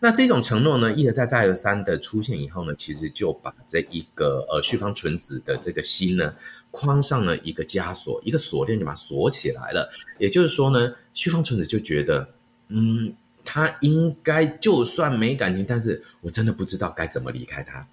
[0.00, 6.34] 那这种承诺呢，一而再再而三的出现以后呢，其实就把这一个呃绪方纯子的这个心呢
[6.70, 9.90] 框上了一个枷锁，一个锁链就把它锁起来了。
[10.18, 12.28] 也就是说呢，绪方纯子就觉得，
[12.68, 13.12] 嗯，
[13.44, 17.86] 他应该就算没感情，但是我真的不知道该怎么离开他，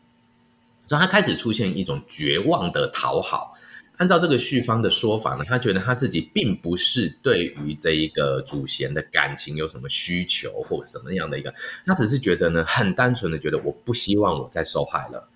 [0.85, 3.54] 所以他开始出现一种绝望的讨好。
[3.97, 11.53] 按照这个旭方的说法呢，他觉得他自己并不是对于这一个祖先的感情有什么需求或者什么样的一个，
[11.85, 15.29] 他只是觉得呢，很单纯的觉得我不希望我再受害了，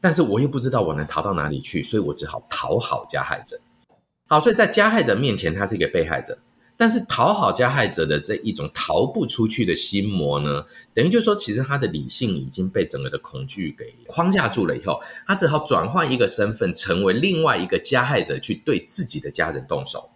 [0.00, 3.60] 但是我又不知道我能逃到哪里去，所以我只好讨好加害者。
[4.26, 6.38] 好，所以在加害者面前，他是一个被害者。
[6.80, 10.64] 但是讨好加害者的这一种逃不出去的心魔呢，
[10.94, 14.76] 等于就是说，其实他的理性已经被整个的恐惧给框架住了。
[14.76, 20.08] 以后，他只好转换一个身份，成为另外一个加害者，去对自己的家人动手。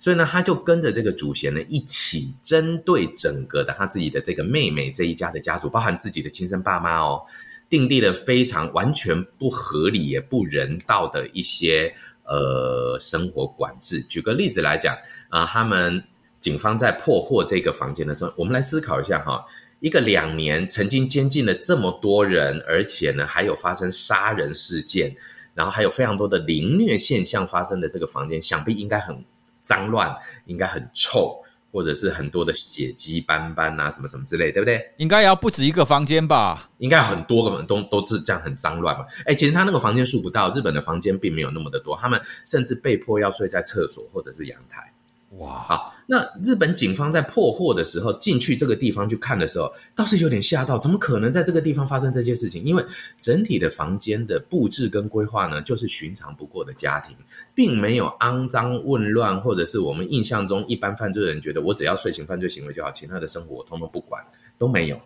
[0.00, 7.22] 所以呢，他就跟着这个祖先呢一起针对整个的他自己的这个妹妹这一家的家族，包含自己的亲生爸妈哦，
[7.68, 11.94] 订立了非常完全不合理也不人道的一些
[12.24, 14.02] 呃生活管制。
[14.02, 14.92] 举个例子来讲。
[15.30, 16.04] 啊，他们
[16.38, 19.44] 警方在破获这个房间的时候，我们来思考一下哈，
[19.80, 25.14] 一个两年曾经监禁了这么多人，而且呢还有发生杀人事件，
[25.54, 29.24] 然后还有非常多的凌虐现象发生的这个房间，想必应该很
[29.60, 30.14] 脏乱，
[30.46, 31.36] 应该很臭，
[31.70, 34.82] 或者是很多的血迹斑斑啊，什么什么之类，对不对？
[34.96, 36.70] 应该要不止一个房间吧？
[36.78, 39.04] 应该很多个房都都是这样很脏乱嘛？
[39.26, 44.92] 哎，其实他那个房间数不到，日本的房间并没有那么的多，他们甚至被迫要睡在厕所或者是阳台。
[45.38, 52.64] 哇，好，那日本警方在破获的时候进去这个地方去看的时候，倒是有点吓到，怎么可能在这个地方发生这些事情？
[52.64, 52.84] 因为
[53.16, 57.16] 整体的房间的布置跟规划呢，就是寻常不过的家庭，
[57.54, 64.20] 并没有肮脏混乱，或者是我们印象中一般犯罪人觉得我只要遂行犯罪行为就好，其他的生活我通通不管，
[64.58, 65.00] 都没有。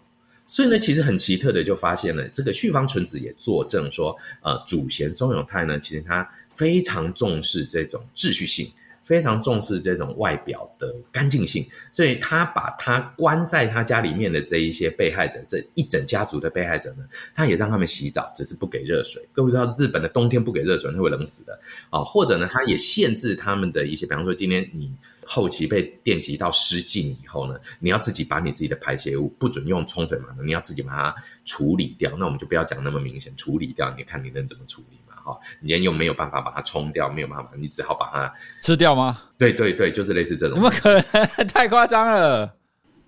[0.46, 8.66] 所以呢，其实很奇特的就发现了，这个旭方纯子也作证说，呃，主嫌松永泰呢，其实他非常重视这种秩序性。
[9.04, 19.22] 非常重视这种外表的干净性，所以他把他关在他家里面的这一些被害者，这一整家族的被害者呢，他也让他们洗澡，只是不给热水。
[19.32, 21.58] 各位知道，日本的冬天不给热水，他会冷死的
[21.90, 22.02] 啊！
[22.02, 24.90] 或者呢，他也限制他们的一些，比方说，今天你
[25.26, 31.14] 后期被电击到失禁以后呢，你要自己把你自己的排泄物不准用冲水马桶，你要自己把它
[31.44, 32.16] 处理掉。
[32.18, 34.96] 那我们就不要讲那么明显，处理掉，你看你能怎么处理？
[35.24, 39.22] 好，你今天又没有办法把它冲掉，没有办法，你只好把它吃掉吗？
[39.38, 40.56] 对对对，就是类似这种。
[40.56, 41.26] 怎么可能？
[41.48, 42.54] 太夸张了。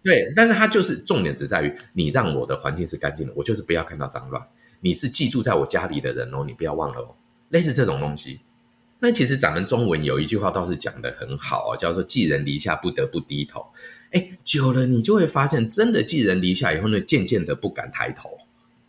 [0.02, 4.42] 对，但是它就是重点只在于你让我的环境是干净的，我就是不要看到脏乱。
[4.81, 7.14] 你是寄住在我家里的人哦，你不要忘了哦。
[7.50, 8.40] 类似这种东西，
[9.00, 13.66] 那其实咱们中文有一句话倒是讲得很好哦，叫做“寄人篱下，不得不低头”。
[14.12, 18.31] 哎，久了你就会发现，真的寄人篱下以后呢，渐渐的不敢抬头。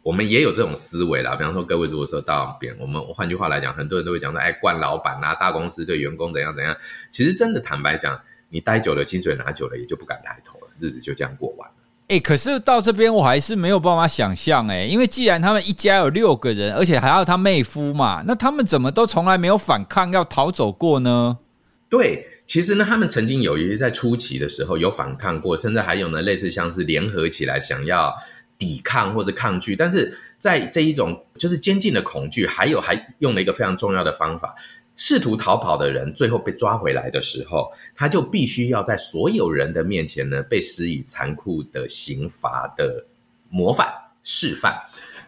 [0.08, 6.74] 我们也有这种思维啦，比方说各位如果说到边，我们换句话来讲，很多人都会讲说，哎，惯老板啊，大公司对员工怎样怎样。
[7.12, 8.18] 其实真的坦白讲，
[8.48, 11.76] 你待久了，薪水拿久了，也就不敢抬头了，日子就这样过完了。
[12.08, 21.38] 哎，可是到这边我还是没有办法想象，哎，因为既然他们一家有六个人，而且还要他妹夫嘛，那他们怎么都从来没有反抗要逃走过呢？
[21.90, 28.16] 对，其实呢，他们曾经有一些在初期的时候有反抗过，甚至还有呢，类似像是联合起来想要。
[28.58, 34.56] 抵抗或者抗拒，但是在这一种就是监禁的恐惧，还有还用了一个非常重要的方法，
[34.96, 43.06] 试图逃跑的人最后被抓回来的时候，他就必须要在所有人的面前呢，被施以残酷的刑罚的
[43.50, 43.88] 模范
[44.24, 44.76] 示范。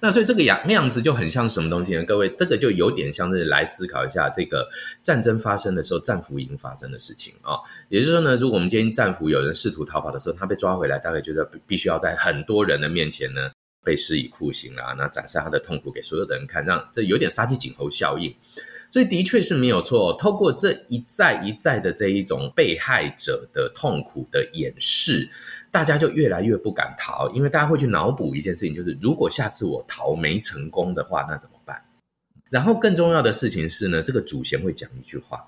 [0.01, 2.03] 那所以这个样那样子就很像什么东西呢？
[2.03, 4.67] 各位，这个就有点像是来思考一下这个
[5.01, 7.57] 战争发生的时候，战俘营发生的事情啊。
[7.89, 13.51] 也就是说呢，如果我们今天战俘有人试图逃跑的时候，他被抓回来，大概觉得必须要在很多人的面前呢
[13.83, 18.33] 被施以酷刑啊，那展示他的痛苦给所有的人看，让这有点杀鸡儆猴效应。
[18.91, 25.29] 所以的确是没有错，透过这一再一再的这一种被害者的痛苦的演示。
[25.71, 31.79] 大家就越来越不敢逃，因为大家会去脑补一件事情，就是如果下次我逃没成功的话，那怎么办？
[32.49, 35.47] 然后更重要的事情是呢，这个祖先会讲一句话，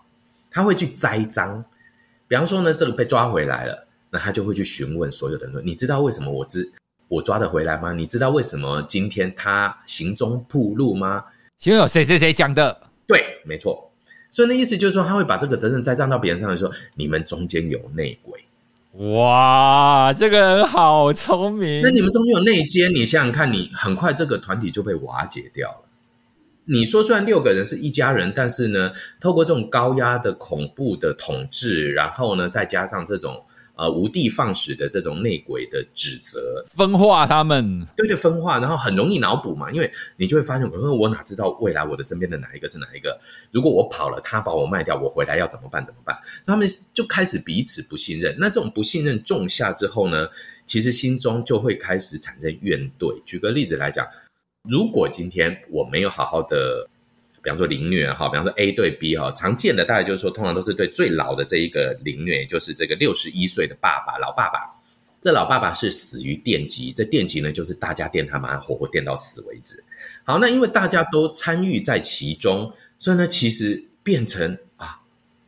[0.51, 1.65] 他会去栽赃。
[2.27, 6.71] 比方说呢，这个被抓回来了，那他就会去询问所有的人说：“你知道为什么我之
[7.07, 7.91] 我抓得回来吗？
[7.91, 11.25] 你知道为什么今天他行踪暴露吗？
[11.63, 12.89] 因为谁谁谁讲的？
[13.07, 13.91] 对，没错。
[14.29, 18.39] 所以那意思就是说，他会把这个责任栽赃到别人上来说，你们中间有内鬼。
[18.93, 21.81] 哇，这个人好聪明。
[21.81, 25.89] 那你们中间有内奸，你想想看，你很快这个团体就被瓦解掉了。
[26.65, 33.43] 你说虽然六个人是一家人，但是呢，透过这种高压的恐怖的统治，然后呢，再加上这种。
[33.81, 43.19] 呃，无的放矢的这种内鬼的指责，分化他们，对对，分化，然后很容易脑补嘛，因为你就会发现，因为我哪知道未来我的身边的哪一个是哪一个？
[43.49, 45.83] 如果我跑了，他把我卖掉，我回来要怎么办？
[45.83, 46.15] 怎么办？
[46.45, 48.35] 他们就开始彼此不信任。
[48.37, 50.27] 那这种不信任种下之后呢，
[50.67, 53.19] 其实心中就会开始产生怨怼。
[53.25, 54.07] 举个例子来讲，
[54.69, 56.87] 如果今天我没有好好的。
[57.43, 64.59] 比方说凌虐哈，比方说 A 对 B 哈，常见的大概就是说，通常都是对最老的这一个凌虐，也就是这个六十一岁的爸爸，老爸爸。
[65.19, 69.83] 这老爸爸是死于电击，这电击呢就是大家电他妈活活电到死为止。
[70.23, 74.99] 好，那因为大家都参与在其中，所以呢，其实变成啊，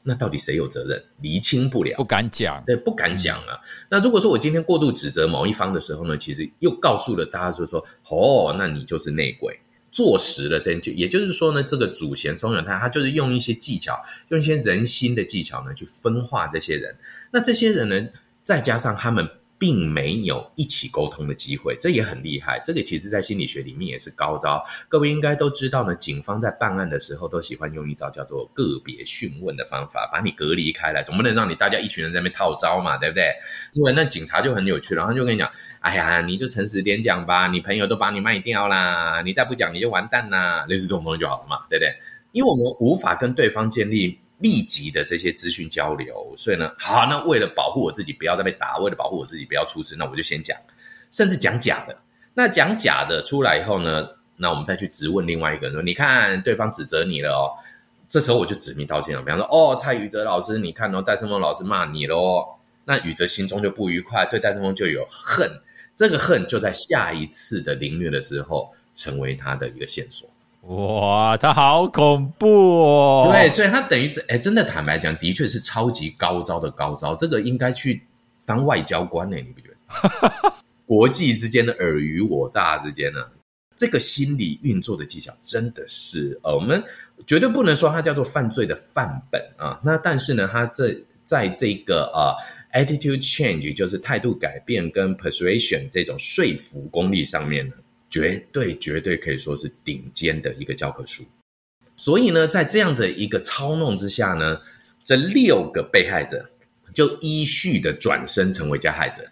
[0.03, 1.03] 那到底谁有责任？
[1.21, 3.57] 厘清不了，不敢讲，对，不敢讲啊。
[3.89, 9.59] 那如果说我今天过度指责某一方的时候呢，其实又告诉了大家说说，哦，那你就是内鬼。
[9.93, 16.93] 坐实了证据，也就是说呢，这个主嫌松永泰他就是用一些技巧，用一些人心的技巧呢，去分化这些人。
[17.31, 18.09] 那这些人呢，
[18.43, 19.29] 再加上他们。
[19.57, 22.59] 并没有一起沟通的机会，这也很厉害。
[22.63, 24.61] 这个其实，在心理学里面也是高招。
[24.89, 33.31] 各位应该都知道呢，警方在办案的时候都喜欢用一招叫做个别讯问的方法，把你隔离开来，总不能让你大家一群人在那边套招嘛，对不对？
[33.71, 41.93] 因为那警察就很有趣，然后就跟你讲：“哎呀，你就诚实点讲吧，你朋友都把你卖掉啦，你再不讲你就完蛋啦。”类似这种东西就好了嘛，对不对？
[42.33, 44.19] 因为我们无法跟对方建立。
[44.39, 50.57] 立即的这些资讯交流，所以呢，好，那为了保护我自己不要再被打，为了保护我自己不要出事，那我就先讲，
[51.11, 51.97] 甚至讲假的。
[52.33, 57.53] 那讲假的出来以后呢，那我们再去质问另外一个人说，你看对方指责你了哦，
[58.07, 62.45] 这时候我就指名道姓了，比方说，哦，蔡宇哲老师，你看哦，戴胜峰老师骂你了哦，
[62.85, 65.49] 那宇哲心中就不愉快，对戴胜峰就有恨，
[65.95, 70.29] 这个恨就在下一次的凌虐的时候成为他的一个线索。
[70.67, 73.29] 哇，他好恐怖哦！
[73.29, 77.13] 对，所以他等于哎，真的坦白讲，的确是超级高招的高招。
[77.17, 78.01] 这个应该去
[78.45, 80.53] 当外交官呢，你不觉得？
[80.87, 83.19] 国际之间的尔虞我诈之间呢，
[83.75, 86.81] 这个心理运作的技巧真的是呃，我们
[87.27, 89.77] 绝对不能说它叫做犯罪的范本啊。
[89.83, 92.33] 那但是呢，它这在这个呃
[92.79, 97.73] attitude change，就是态度改变跟 persuasion 这种说服功力上面呢。
[98.13, 101.23] 绝对绝对可以说是顶尖的一个教科书。
[101.95, 104.61] 所以呢，在这样的一个操弄之下呢，
[105.03, 106.47] 这六个被害者
[106.93, 109.23] 就依序的转身成为加害者。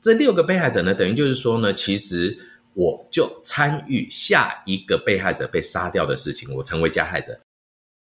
[0.00, 2.38] 这六个被害者呢，等于就是说呢，其实
[2.72, 7.38] 我就参与下一个被害者被杀掉的事情，我成为加害者。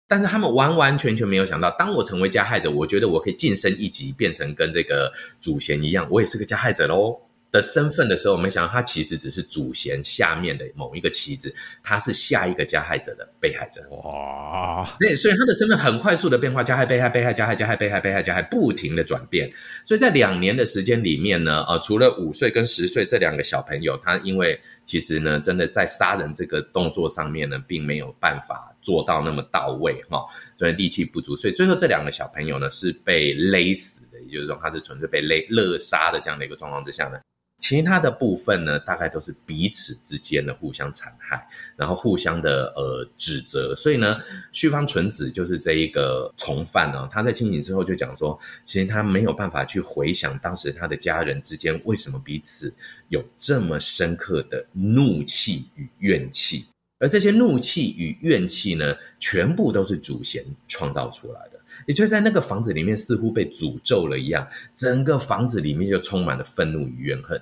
[0.08, 7.18] 但是他们完完全全没有想到，当我成为加害者，我觉得我可以晋升一级，变成跟这个主嫌一样，我也是个加害者喽。
[7.52, 13.86] 的身份的时候，我们想到他其实只是祖先下面的某一个棋子，他是下一个加害者的被害者。
[13.90, 14.96] 哇！
[14.98, 19.52] 对，所以他的身份很快速的变化，加害、被害、被害、加害、加害、被害、被害、加害，不停的转变。
[19.84, 30.24] 所以在两年的时间里面呢，呃，除了五岁跟十岁这两个小朋友，他因为其实呢，真的在杀人这个动作上面呢，并没有办法做到那么到位哈，
[30.56, 37.20] 所以力气不足，所以最后这两个小朋友呢是被勒死的，也就是说他是纯粹被勒勒杀的这样的一个状况之下呢。
[37.62, 41.46] 其他的部分呢，大概都是彼此之间的互相残害，
[41.76, 43.72] 然后互相的呃指责。
[43.76, 44.20] 所以呢，
[44.50, 52.74] 绪方纯子就是这一个从犯呢，他在清醒之后就讲说，其实他没有办法去回想当时他的家人之间为什么彼此
[53.10, 56.66] 有这么深刻的怒气与怨气，
[56.98, 61.60] 而这些怒气与怨气呢，全部都是祖先创造出来的。
[61.86, 67.40] 也就在那个房子里面，似乎被诅咒了一样，整个房子里面就充满了愤怒与怨恨。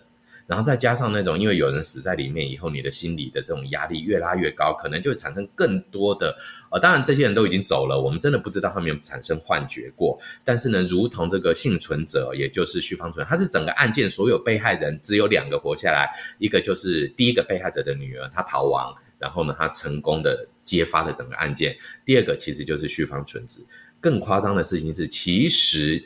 [0.50, 6.36] 然后再加上那种，因为有人死在里面以后，你的心理的这种压力越拉越高，可能就会产生更多的
[6.72, 10.18] 呃，当然这些人都已经走了，我们真的不知道他们有有产生幻觉过。
[10.42, 16.10] 但是呢，如同这个幸存者，也就是绪方纯，他是整个案件所有被害人只有两个活下来，
[16.40, 21.76] 一个就是第一个被害者的女儿，她逃亡，然后呢，她成功的揭发了整个案件。
[22.04, 23.64] 第二个其实就是绪方纯子。
[24.00, 26.02] 更夸张的事情是，其实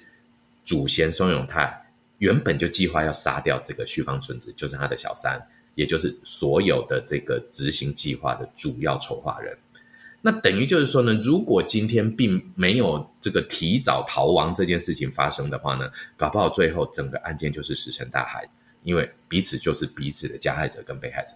[0.65, 1.84] 祖先孙永泰。
[2.25, 5.39] 原本就计划要杀掉这个旭方纯子，就是他的小三，
[5.75, 9.55] 也就是所有的这个执行计划的主要筹划人。
[10.23, 15.85] 那等于就是说呢，如果今天并没有这个提早逃亡这件事情发生的话呢，
[16.17, 18.49] 搞不好最后整个案件就是石沉大海。
[18.85, 21.35] 因为彼此就是彼此的加害者跟被害者。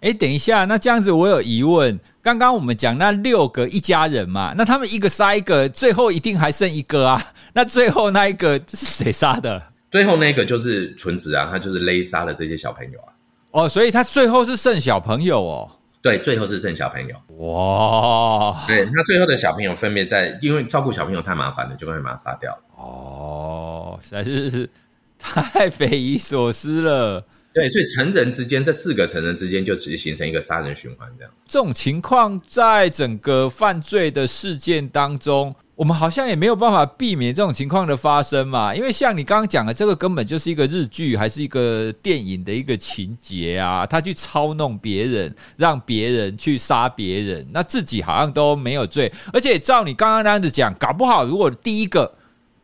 [0.00, 1.98] 哎，等一下，那这样子我有疑问。
[2.20, 7.32] 刚刚我们讲那六个一家人嘛，那他们一个杀一个，最后一定还剩一个啊？
[7.52, 9.62] 那最后那一个是谁杀的？
[9.94, 13.14] 最后那个就是纯子啊，他就是勒杀了这些小朋友啊。
[13.52, 15.70] 哦，所以他最后是剩小朋友哦。
[16.02, 17.14] 对，最后是剩小朋友。
[17.36, 22.58] 哇，对，那最后的小朋友分别在，因为照顾小朋友太麻烦了，就会把他杀掉。
[22.76, 24.68] 哦，实在是
[25.16, 27.24] 太匪夷所思了。
[27.52, 31.32] 对，所以成人之间，这四个成人之间就其实形成一个杀人循环，这样。
[31.46, 38.74] 这种情况在整个犯罪的事件当中，我们好像也没有办法避免这种情况的发生嘛。
[38.74, 43.84] 因为像你刚刚讲的，这个根本就是一个日剧，还是一个电影的一个情节啊。
[43.84, 49.12] 他去操弄别人，让别人去杀别人，那自己好像都没有罪。
[49.32, 52.14] 而且照你刚刚那样子讲，搞不好如果第一个，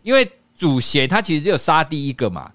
[0.02, 2.50] 因为主嫌他其实只有杀第一个嘛。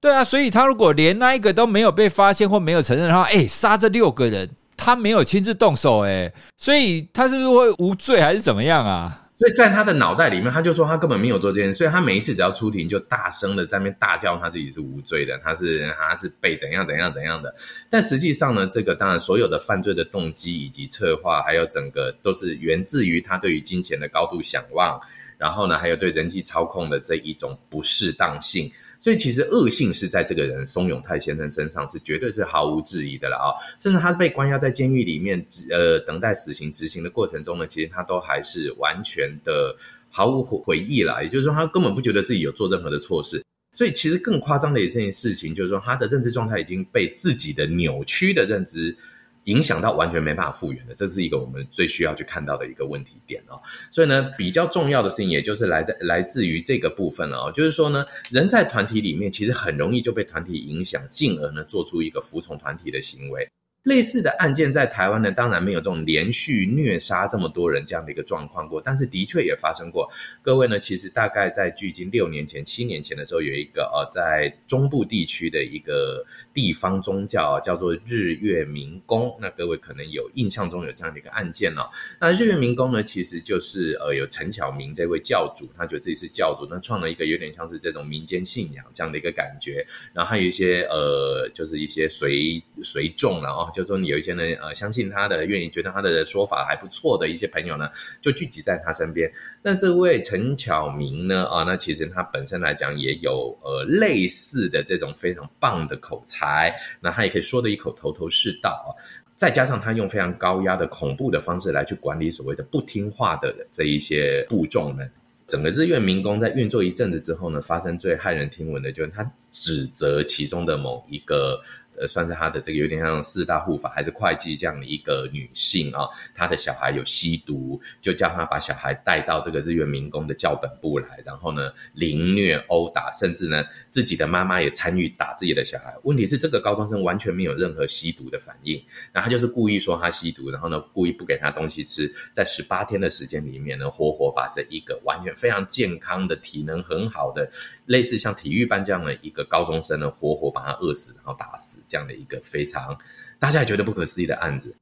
[0.00, 9.22] 对啊，所以他如果连那一个都没有被发现或没有承认的话，哎，杀这六个人，他没有亲自动手，哎，所以他是不是会无罪还是怎么样啊？
[9.36, 17.52] 所以在他的脑袋里面，他就说他根本没有做这件事，所以他每一次只要出庭就大声的在那边大叫他自己是无罪的，他是他是被怎样怎样怎样的。
[17.90, 25.00] 但实际上呢，这个当然所有的犯罪的动机以及策划，还有整个都是源自于他对于金钱的高度想望，
[25.36, 28.70] 然后呢，还有对人际操控的这一种不适当性。
[29.04, 33.52] 所以其实恶性是在这个人松永泰先生身上是绝对是毫无质疑的了啊！
[33.78, 39.76] 甚至他被关押在监狱里面，呃，等待死刑执行的过程中呢，其实他都还是完全的
[40.08, 41.22] 毫无悔意了。
[41.22, 43.44] 也就是说，他根本不觉得自己有做任何的错事。
[43.74, 48.96] 所以其实更夸张的一件事情，就是说他的认知状态已经被自己的扭曲的认知。
[49.44, 53.60] 影响到完全没办法复原的，这是一个我们最需要去看到的一个问题点哦。
[53.90, 63.48] 所以呢，比较重要的事情，也就是来自来自于这个部分了哦，就是说呢，人在团体里面其实很容易就被团体影响，进而呢做出一个服从团体的行为。
[63.84, 70.10] 类似的案件在台湾呢，当然没有这种连续虐杀这么多人这样的一个状况过，但是的确也发生过。
[70.40, 76.24] 各位呢，其实大概在距今六年前、七年前的时候，有一个呃，在中部地区的一个
[76.54, 79.36] 地方宗教叫做日月明宫。
[79.38, 81.86] 那各位可能有印象中有这样的一个案件哦。
[82.18, 89.86] 那日月明宫呢，其实就是呃有陈巧明这位教主，他觉得自己是教主，那创了一个有点像是这种民间信仰这样的一个感觉。
[90.14, 93.70] 然后还有一些呃，就是一些随随众了哦。
[93.74, 99.30] 就是说，你有一些人呃相信他的，愿意觉得他的说法还不错的一些朋友呢，就聚集在他身边。
[99.60, 108.94] 那这位陈巧明呢，啊，那其实他本身来讲也有呃类似的这种非常棒的口才，那他也可以说得一口头头是道啊。
[109.34, 115.10] 再加上他用非常高压的恐怖的方式来去管理所谓的不听话的这一些部众们。
[115.46, 121.60] 整个日月民工在运作一阵子之后呢，发生最骇人听闻的就是他指责其中的某一个。
[121.98, 135.94] 呃，算是他的这个有点像四大护法还是会计这样的一个女性啊，她的小孩有吸毒，就叫她把小孩带到这个日月民工的教本部来，然后呢凌虐殴打，甚至呢自己的妈妈也参与打自己的小孩。
[136.02, 138.82] 问题是这个高中生完全没有任何吸毒的反应，
[139.12, 147.48] 那他就是故意说他吸毒，然后呢故意不给他东西吃，在十八天的时间里面呢，活活把这一个完全非常健康的体能很好的，
[147.86, 151.82] 类似像体育班这样的一个高中生呢，活活把他饿死，然后打死。
[151.88, 152.96] 这样的一个非常
[153.38, 154.74] 大家也觉得不可思议的案子，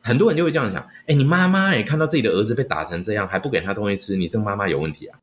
[0.00, 5.18] 很多人就会这样想：哎，你妈妈也看到自己的儿子被打成这样，还不给他东西吃，你这个妈妈有问题啊！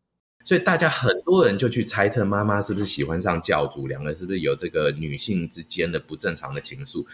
[0.45, 7.05] 所以大家很多人就去猜测妈妈是不是喜欢上教主，两个是不是有这个女性之间的不正常的情愫，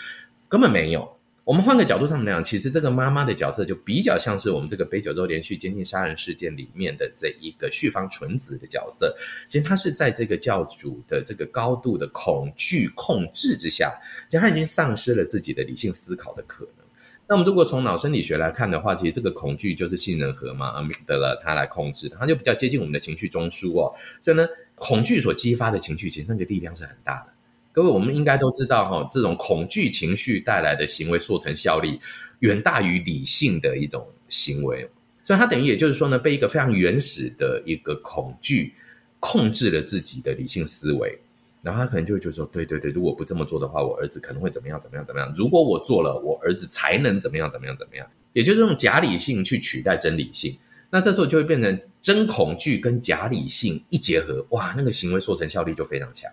[0.47, 1.17] 根本没有。
[1.45, 9.15] 我们换个角度上来讲，其实这个妈妈的角色就比较像是我们这个北九州连续监禁杀人事件里面的这一个旭方纯子的角色。
[9.47, 13.93] 其实她是在这个教主的这个高度的恐惧控制之下，
[14.27, 16.85] 其实她已经丧失了自己的理性思考的可能。
[17.27, 23.93] 那我们如果从脑生理学来看的话，其实这个恐惧就是杏仁核嘛，阿米格达它来控制，他就比较接近我们的情绪中枢哦。
[24.19, 27.34] 所以呢，恐惧所激发的情绪，其实那个力量是很大的。
[27.75, 31.99] 各位，我们应该都知道，哈，这种恐惧情绪带来的行为塑成效力，
[32.39, 34.89] 远大于理性的一种行为。
[35.21, 38.73] 所以，它等于也就是说呢，被一个非常原始的一个恐惧
[39.19, 41.19] 控制了自己的理性思维。
[41.61, 45.29] 然后，他可能就会觉得说，对对对，如果不这么做的话，我儿子可能会怎么样怎么样怎么样。
[45.35, 48.07] 如果我做了，我儿子才能怎么样怎么样怎么样。
[48.31, 50.57] 也就是用假理性去取代真理性。
[50.89, 56.31] 那这时候就会变成真恐惧跟假理性一结合，哇，那个行为塑成效力就非常强。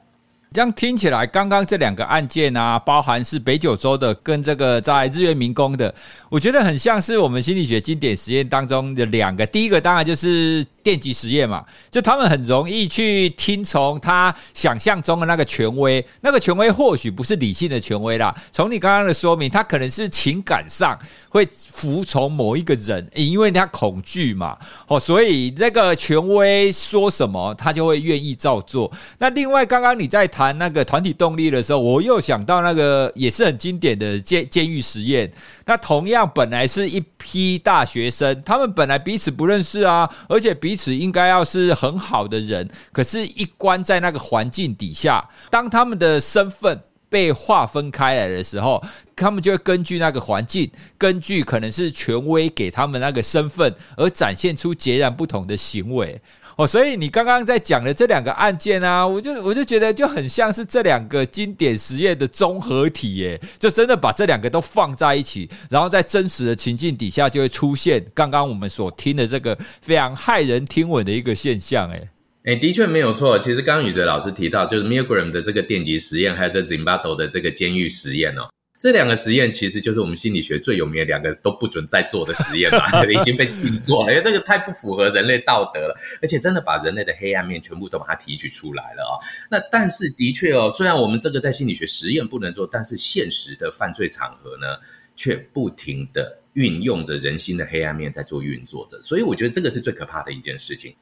[0.53, 5.93] 这样听起来，刚刚这两个案件啊，包含是北九州的跟这个在日月民工的，
[6.29, 9.47] 我觉得很像是我们心理学经典实验当中的两个。
[9.47, 18.35] 第一个当然就是电击实验嘛，就他们很容易去听从他想象中的那个权威，那个权威或许不是理性的权威啦。
[18.51, 24.57] 从你刚刚的说明，他可能是情感上会服从某一个人，因为他恐惧嘛，
[24.89, 28.91] 哦，所以那个权威说什么，他就会愿意照做。
[29.19, 35.31] 那另外，刚刚你在谈那个团体动力的时候，我又想到那个也是很经典的监监狱实验。
[35.65, 48.83] 那同样，本来是一批大学生，他们本来彼此不认识啊，而且彼此应该要是很好的人，可是，一关在那个环境底下，当他们的身份被划分开来的时候，
[49.15, 56.21] 他们就会根据那个环境，根据可能是权威给他们那个身份，而展现出截然不同的行为。
[56.57, 72.09] 哦，所以你刚刚在讲的这两个案件啊，我就我就觉得就很像是这两个经典实验的综合体，耶，就真的把这两个都放在一起，然后在真实的情境底下就会出现刚刚我们所听的这个非常骇人听闻的一个现象，诶
[72.45, 73.39] 诶的确没有错。
[73.39, 78.49] 其实刚刚宇哲老师提到，就是 Milgram 的这个电击实验，还有这 Zimbardo 的这个监狱实验哦。
[78.83, 89.23] 这两个实验其实就是我们心理学最有名的两个都不准再做的实验嘛， 已经被禁做了，因为这个太不符合人类道德了，而且真的把人类的黑暗面全部都把它提取出来了哦。
[89.49, 94.67] 那但是的确哦，虽然我们这个在心理学实验不能做，但是现实的犯罪场合呢，
[95.15, 100.93] 却不停的运用着人心的黑暗面在做运作着，所以我觉得这个是最可怕的一件事情。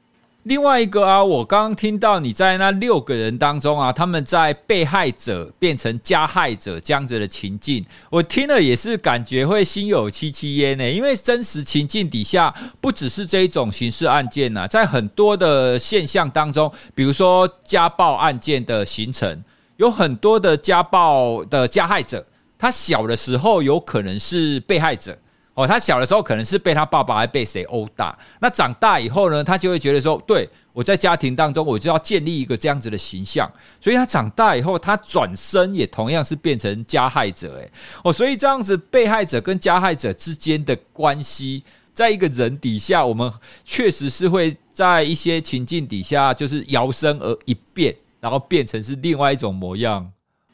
[0.43, 10.91] 另外一个啊，我刚刚听到你在那六个人当中啊，他们在被害者变成加害者这样子的情境，我听了也是感觉会心有戚戚焉呢。
[10.91, 19.43] 因为真实情境底下，不只是这一种刑事案件呐，在很多的现象当中，比如说家暴案件的形成，
[19.77, 22.25] 有很多的家暴的加害者，
[22.57, 25.15] 他小的时候有可能是被害者。
[25.61, 37.71] 哦，他小的时候可能是被他爸爸还被谁殴打，那长大以后呢，他就会觉得说，对，我在家庭当中我就要建立一个这样子的形象，所以他长大以后，他转身也同样是变成加害者，诶，
[38.03, 43.31] 哦，所以这样子被害者跟加害者之间的关系，在一个人底下，我们
[43.63, 50.11] 确实是会在一些情境底下，就是摇身而一变，然后变成是另外一种模样。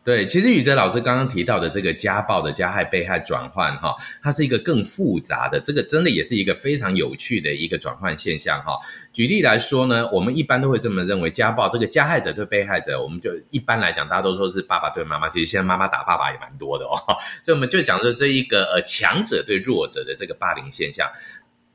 [0.07, 3.93] 对，其实宇哲老师刚刚提到的这个家暴的加害被害转换，哈，
[4.23, 8.79] 它是一个更复杂的，这个真的也是一个非常有趣的一个转换现象，哈。
[9.11, 16.95] 举例来说呢，我们一般都会这么认为，家暴这个加害者对被害者，我们就一般来讲，大家都说是爸爸对妈妈，其实现在妈妈打爸爸也蛮多的哦，
[17.43, 21.05] 所以我们就讲说这一个呃强者对弱者的这个霸凌现象。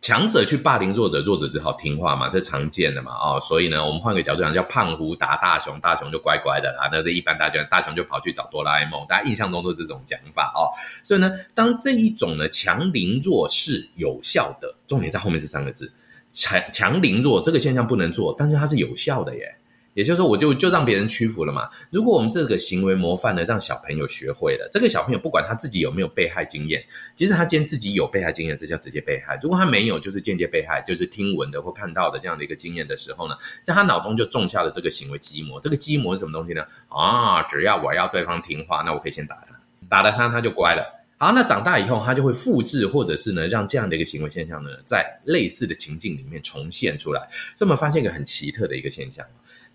[0.03, 10.67] 强者去霸凌弱者，弱者只好听话嘛，这常见的嘛，哦，所以呢，我们换个角度讲，叫胖虎打大雄，大雄就乖乖的啊，那这一般大家，大雄就跑去找哆啦 A 梦，大家印象中都是这种讲法哦。
[11.05, 15.89] 所以呢，当这一种呢强凌弱是有效的，重点在后面这三个字，
[16.33, 19.57] 强强凌弱这个现象不能做，但是它是有效的耶。
[19.95, 21.69] 也就是说，我就就让别人屈服了嘛。
[21.91, 26.83] 如果我们这个行为模范呢，让小朋友学会了，这个小朋友不管他自己有没有被害经验，
[27.15, 35.61] 其实他今天自己有被害经验，这叫直接被害；如果他没有，就是间接被害，就是听闻的或看到的这样的一个经验的时候呢，在他脑中就种下了这个行为基模。
[35.61, 36.65] 这个基模是什么东西呢？
[36.89, 39.55] 啊，只要我要对方听话，那我可以先打他，
[39.89, 41.01] 打了他他就乖了。
[41.19, 47.21] 好，那长大以后他就会复制，或者是呢，让这样的一个行为现象呢，在类似的情境里面重现出来。
[47.55, 49.25] 所以我们发现一个很奇特的一个现象。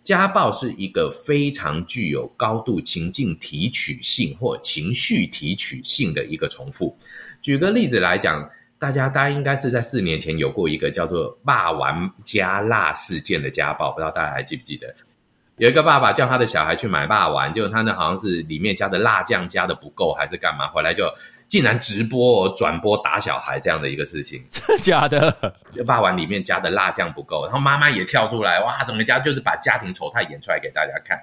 [0.08, 6.97] 家暴是一个非常具有高度情境提取性或情绪提取性的一个重复。
[7.41, 8.49] 举个例子来讲，
[8.80, 14.95] 大家大家应该是在四年前有过一个叫做“霸丸加辣”事件的家暴，不知道大家还记不记得？
[15.58, 20.70] 有一个爸爸叫他的小孩去买肉丸，结果他呢好像是里面加的辣酱加的不够，还是干嘛？
[20.70, 21.03] 回来就。
[21.48, 25.54] 竟然直播转播打小孩这样的一个事情， 真的假的？
[25.86, 31.18] 霸王里面加的辣酱不够，然后妈妈也跳出来，哇，整个家就是把家庭丑态演出来给大家看。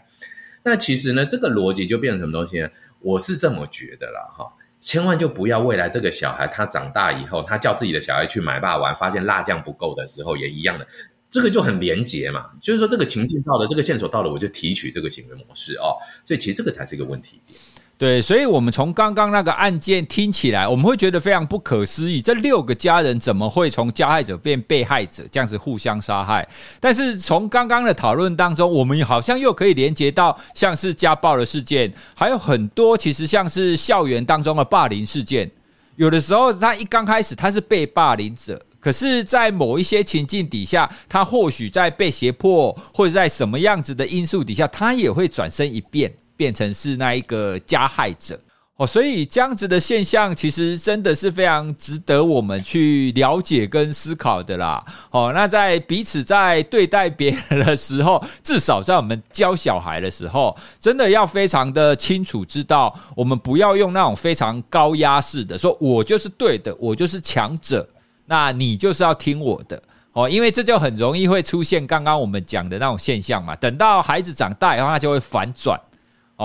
[0.62, 2.68] 那其实呢，这个逻辑就变成什么东西呢？
[3.00, 4.50] 我是这么觉得啦，哈，
[4.80, 10.86] 千万就不要未来这个小孩他长大以后，他叫自己的小孩去买霸王，发现辣酱不够的时候，也一样的，
[11.28, 17.58] 这个就很连结嘛，就是说这个情境到了，这个线索到了，我就提取这个行为模式哦，所以其实这个才是一个问题点。
[17.96, 22.20] 对，所以，我们从刚刚那个案件听起来，我们会觉得非常不可思议。
[22.20, 26.46] 这六个家人怎么会从加害者变被害者，这样子互相杀害？
[26.80, 35.48] 但是从刚刚的讨论当中，我们好像又可以连接到像是家暴的事件，还有很多其实像是校园当中的霸凌事件。
[35.94, 46.12] 有的时候，他一刚开始他是被霸凌者，可是，在某一些情境底下，他或许在被胁迫，或者在什么样子的因素底下，他也会转身一变。
[46.36, 48.38] 变成是那一个加害者
[48.76, 54.84] 哦，所以这样子的现象其实真的是非常值得我们去了解跟思考的啦。
[55.10, 67.88] 哦，那在彼此在对待别人的时候，至少在我们教小孩的时候，真的要非常的清楚知道，我们不要用那种非常高压式的，说我就是对的，我就是强者，
[68.26, 69.80] 那你就是要听我的。
[70.14, 73.54] 哦，因为这就很容易会出现刚刚我们讲的那种现象嘛。
[73.54, 75.80] 等到孩子长大以后，他就会反转。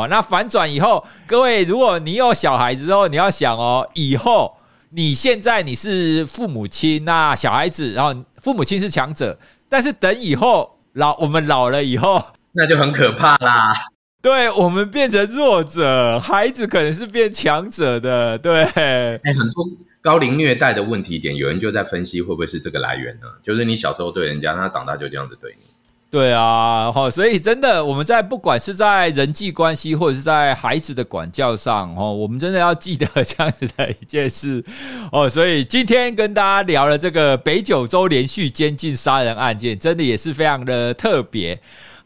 [0.03, 4.57] 哦，那反转以后，各位，如果你有小孩子之后，你要想哦，以后
[4.91, 9.37] 你现在你是父母亲，那小孩子，然后父母亲是强者，
[9.67, 12.23] 但是等以后老我们老了以后，
[12.53, 13.73] 那就很可怕啦。
[14.21, 18.37] 对，我们变成弱者，孩子可能是变强者的。
[18.37, 19.65] 对，哎，很多
[20.01, 23.27] 高龄虐待的问题点，有人就在分析会不会是这个来源呢？
[23.41, 25.65] 就是你小时候对人家，那他长大就这样子对你。
[26.11, 34.63] 对啊，哈，所以真的，我们在不管是在人际关系，或者是在孩子的管教上，哦， 我们真的要记得这样子的一件事
[35.13, 35.29] 哦。
[35.29, 41.59] 所以今天跟大家聊了这个北九州连续监禁杀人案件，真的也是非常的特别。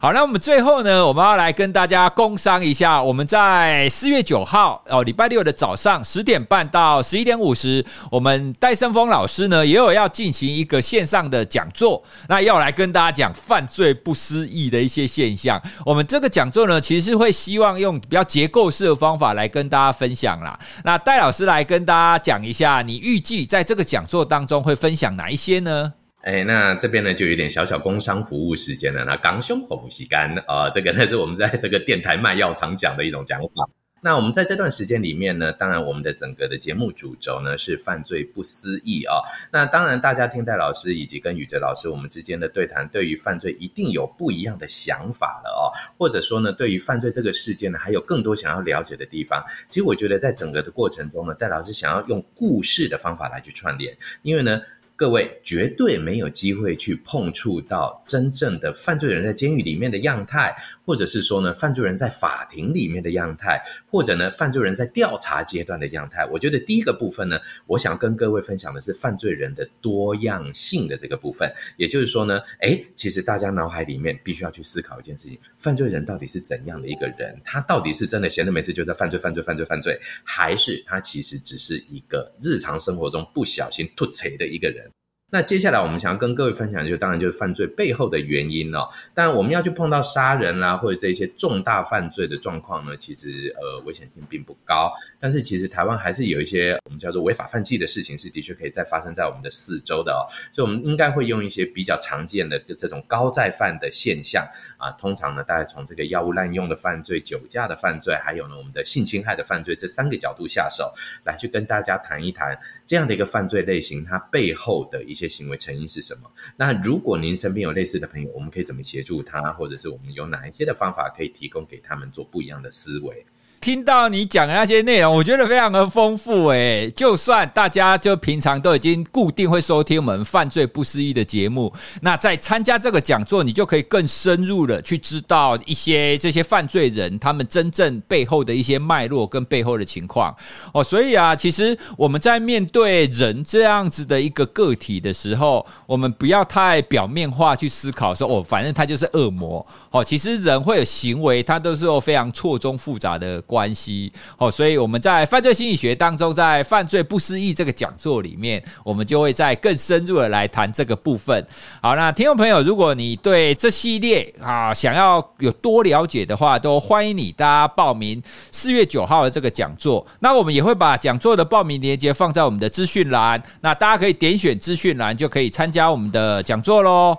[0.04, 15.58] 好，那我们最后呢，我们要来跟大家工商一下，我们在四月九号哦，礼拜六的早上十点半到十一点五十，我们戴胜峰老师呢也有要进行一个线上的讲座，那要来跟大家讲犯罪不思议的一些现象。
[15.86, 20.60] 我们这个讲座呢，其实是会希望用比较结构式的方法来跟大家分享啦。
[20.84, 25.94] 那戴老师来跟大家讲一下，你预计在这个讲座当中会分享哪一些呢？
[26.24, 29.04] 哎，那这边呢就有点小小工商服务时间了。
[29.04, 33.68] 那刚胸口不吸干啊，这个呢是我们在这个电台卖药常讲的一种讲法。
[34.00, 39.16] 那我们在这段时间里面呢，当然我们的整个的节目主轴呢是犯罪不思议啊。
[39.52, 45.68] 那当然大家听戴老师以及跟宇哲老师我们之间的对谈，对于犯罪一定有不一样的想法了哦。
[45.98, 49.44] 或者说呢，对于犯罪这个事件呢，还有更多想要了解的地方。
[49.68, 54.62] 其实我觉得在整个的过程中呢，戴老师想要用故事的方法来去串联，因为呢。
[54.96, 60.54] 各位绝对没有机会去碰触到真正的犯罪人在监狱里面的样态，
[60.86, 66.24] 或者是说呢，犯罪人在法庭里面的样态，或者呢，犯罪人在调查阶段的样态。
[66.26, 71.52] 我觉得第一个部分呢，我想跟各位分享的是犯罪人的多样性的这个部分。
[71.76, 77.36] 也就是说呢，诶，其实大家脑海里面必须要去思考一件事情：犯罪人到底是怎样的一个人？
[77.42, 84.84] 他到底是真的闲着没事就在犯罪、犯罪、犯罪、犯罪，还是他其实只是一个日常生活中不小心突贼的一个人？
[85.30, 88.88] 那接下来我们想要跟各位分享，就当然就是犯罪背后的原因了。
[89.14, 94.92] 当然我们要去碰到杀人啦，或者这些重大犯罪的状况呢，其实呃危险性并不高。
[95.18, 100.22] 但是其实台湾还是有一些我们叫做违法犯纪的事情，是的确可以再发生在我们的四周的哦。
[100.52, 104.46] 所以我们应该会用一些比较常见的这种高再犯的现象
[104.78, 110.94] 啊，通常呢大概从这个药物滥用的犯罪、酒驾的犯罪，还有呢我们的性侵害的犯罪这三个角度下手，
[111.24, 112.56] 来去跟大家谈一谈
[112.86, 115.24] 这样的一个犯罪类型，它背后的一一些。
[115.34, 116.30] 行为成因是什么？
[116.54, 123.26] 那如果您身边有类似的朋友，我们可以怎么协助他，或者是我们有哪一些的方法可以提供给他们做不一样的思维？
[123.64, 126.92] 听到你讲的那些内容，我觉得非常的丰富诶。
[126.94, 140.36] 就算大家就平常都已经固定会收听我们犯罪不思议的节目，那在参加这个讲座，你就可以更深入的去知道一些这些犯罪人他们真正背后的一些脉络跟背后的情况
[140.74, 140.84] 哦。
[140.84, 150.04] 所以啊，其实我们在面对人这样子的一个个体的时候，我们不要太表面化去思考说，说哦，反正他就是恶魔哦。
[150.04, 153.42] 其实人会有行为，他都是有非常错综复杂的。
[153.54, 161.46] 关系哦，所以我们在犯罪心理学当中，在犯罪不思议这个讲座里面，我们就会再更深入的来谈这个部分。
[161.80, 170.04] 好，那听众朋友，如果你对这系列啊想要有多了解的话，都欢迎你大家报名四月九号的这个讲座。
[170.18, 177.16] 那我们也会把讲座的报名链接放在我们的资讯栏，那大家可以点选资讯栏就可以参加我们的讲座喽。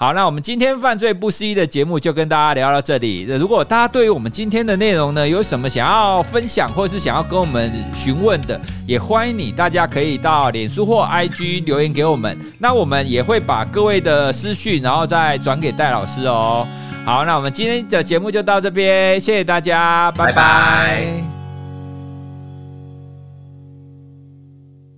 [0.00, 3.22] 好，那我们今天犯罪不思议的节目就跟大家聊到这里。
[3.22, 12.38] 如果大家对于我们今天的内容呢，有什么想要分享，或是想要跟我们询问的，也欢迎你，大家可以到脸书或 IG 留言给我们。
[12.60, 16.64] 那我们也会把各位的私讯，然后再转给戴老师哦。
[17.04, 20.32] 好，那我们今天的节目就到这边，谢谢大家，拜拜。
[20.32, 21.37] 拜拜。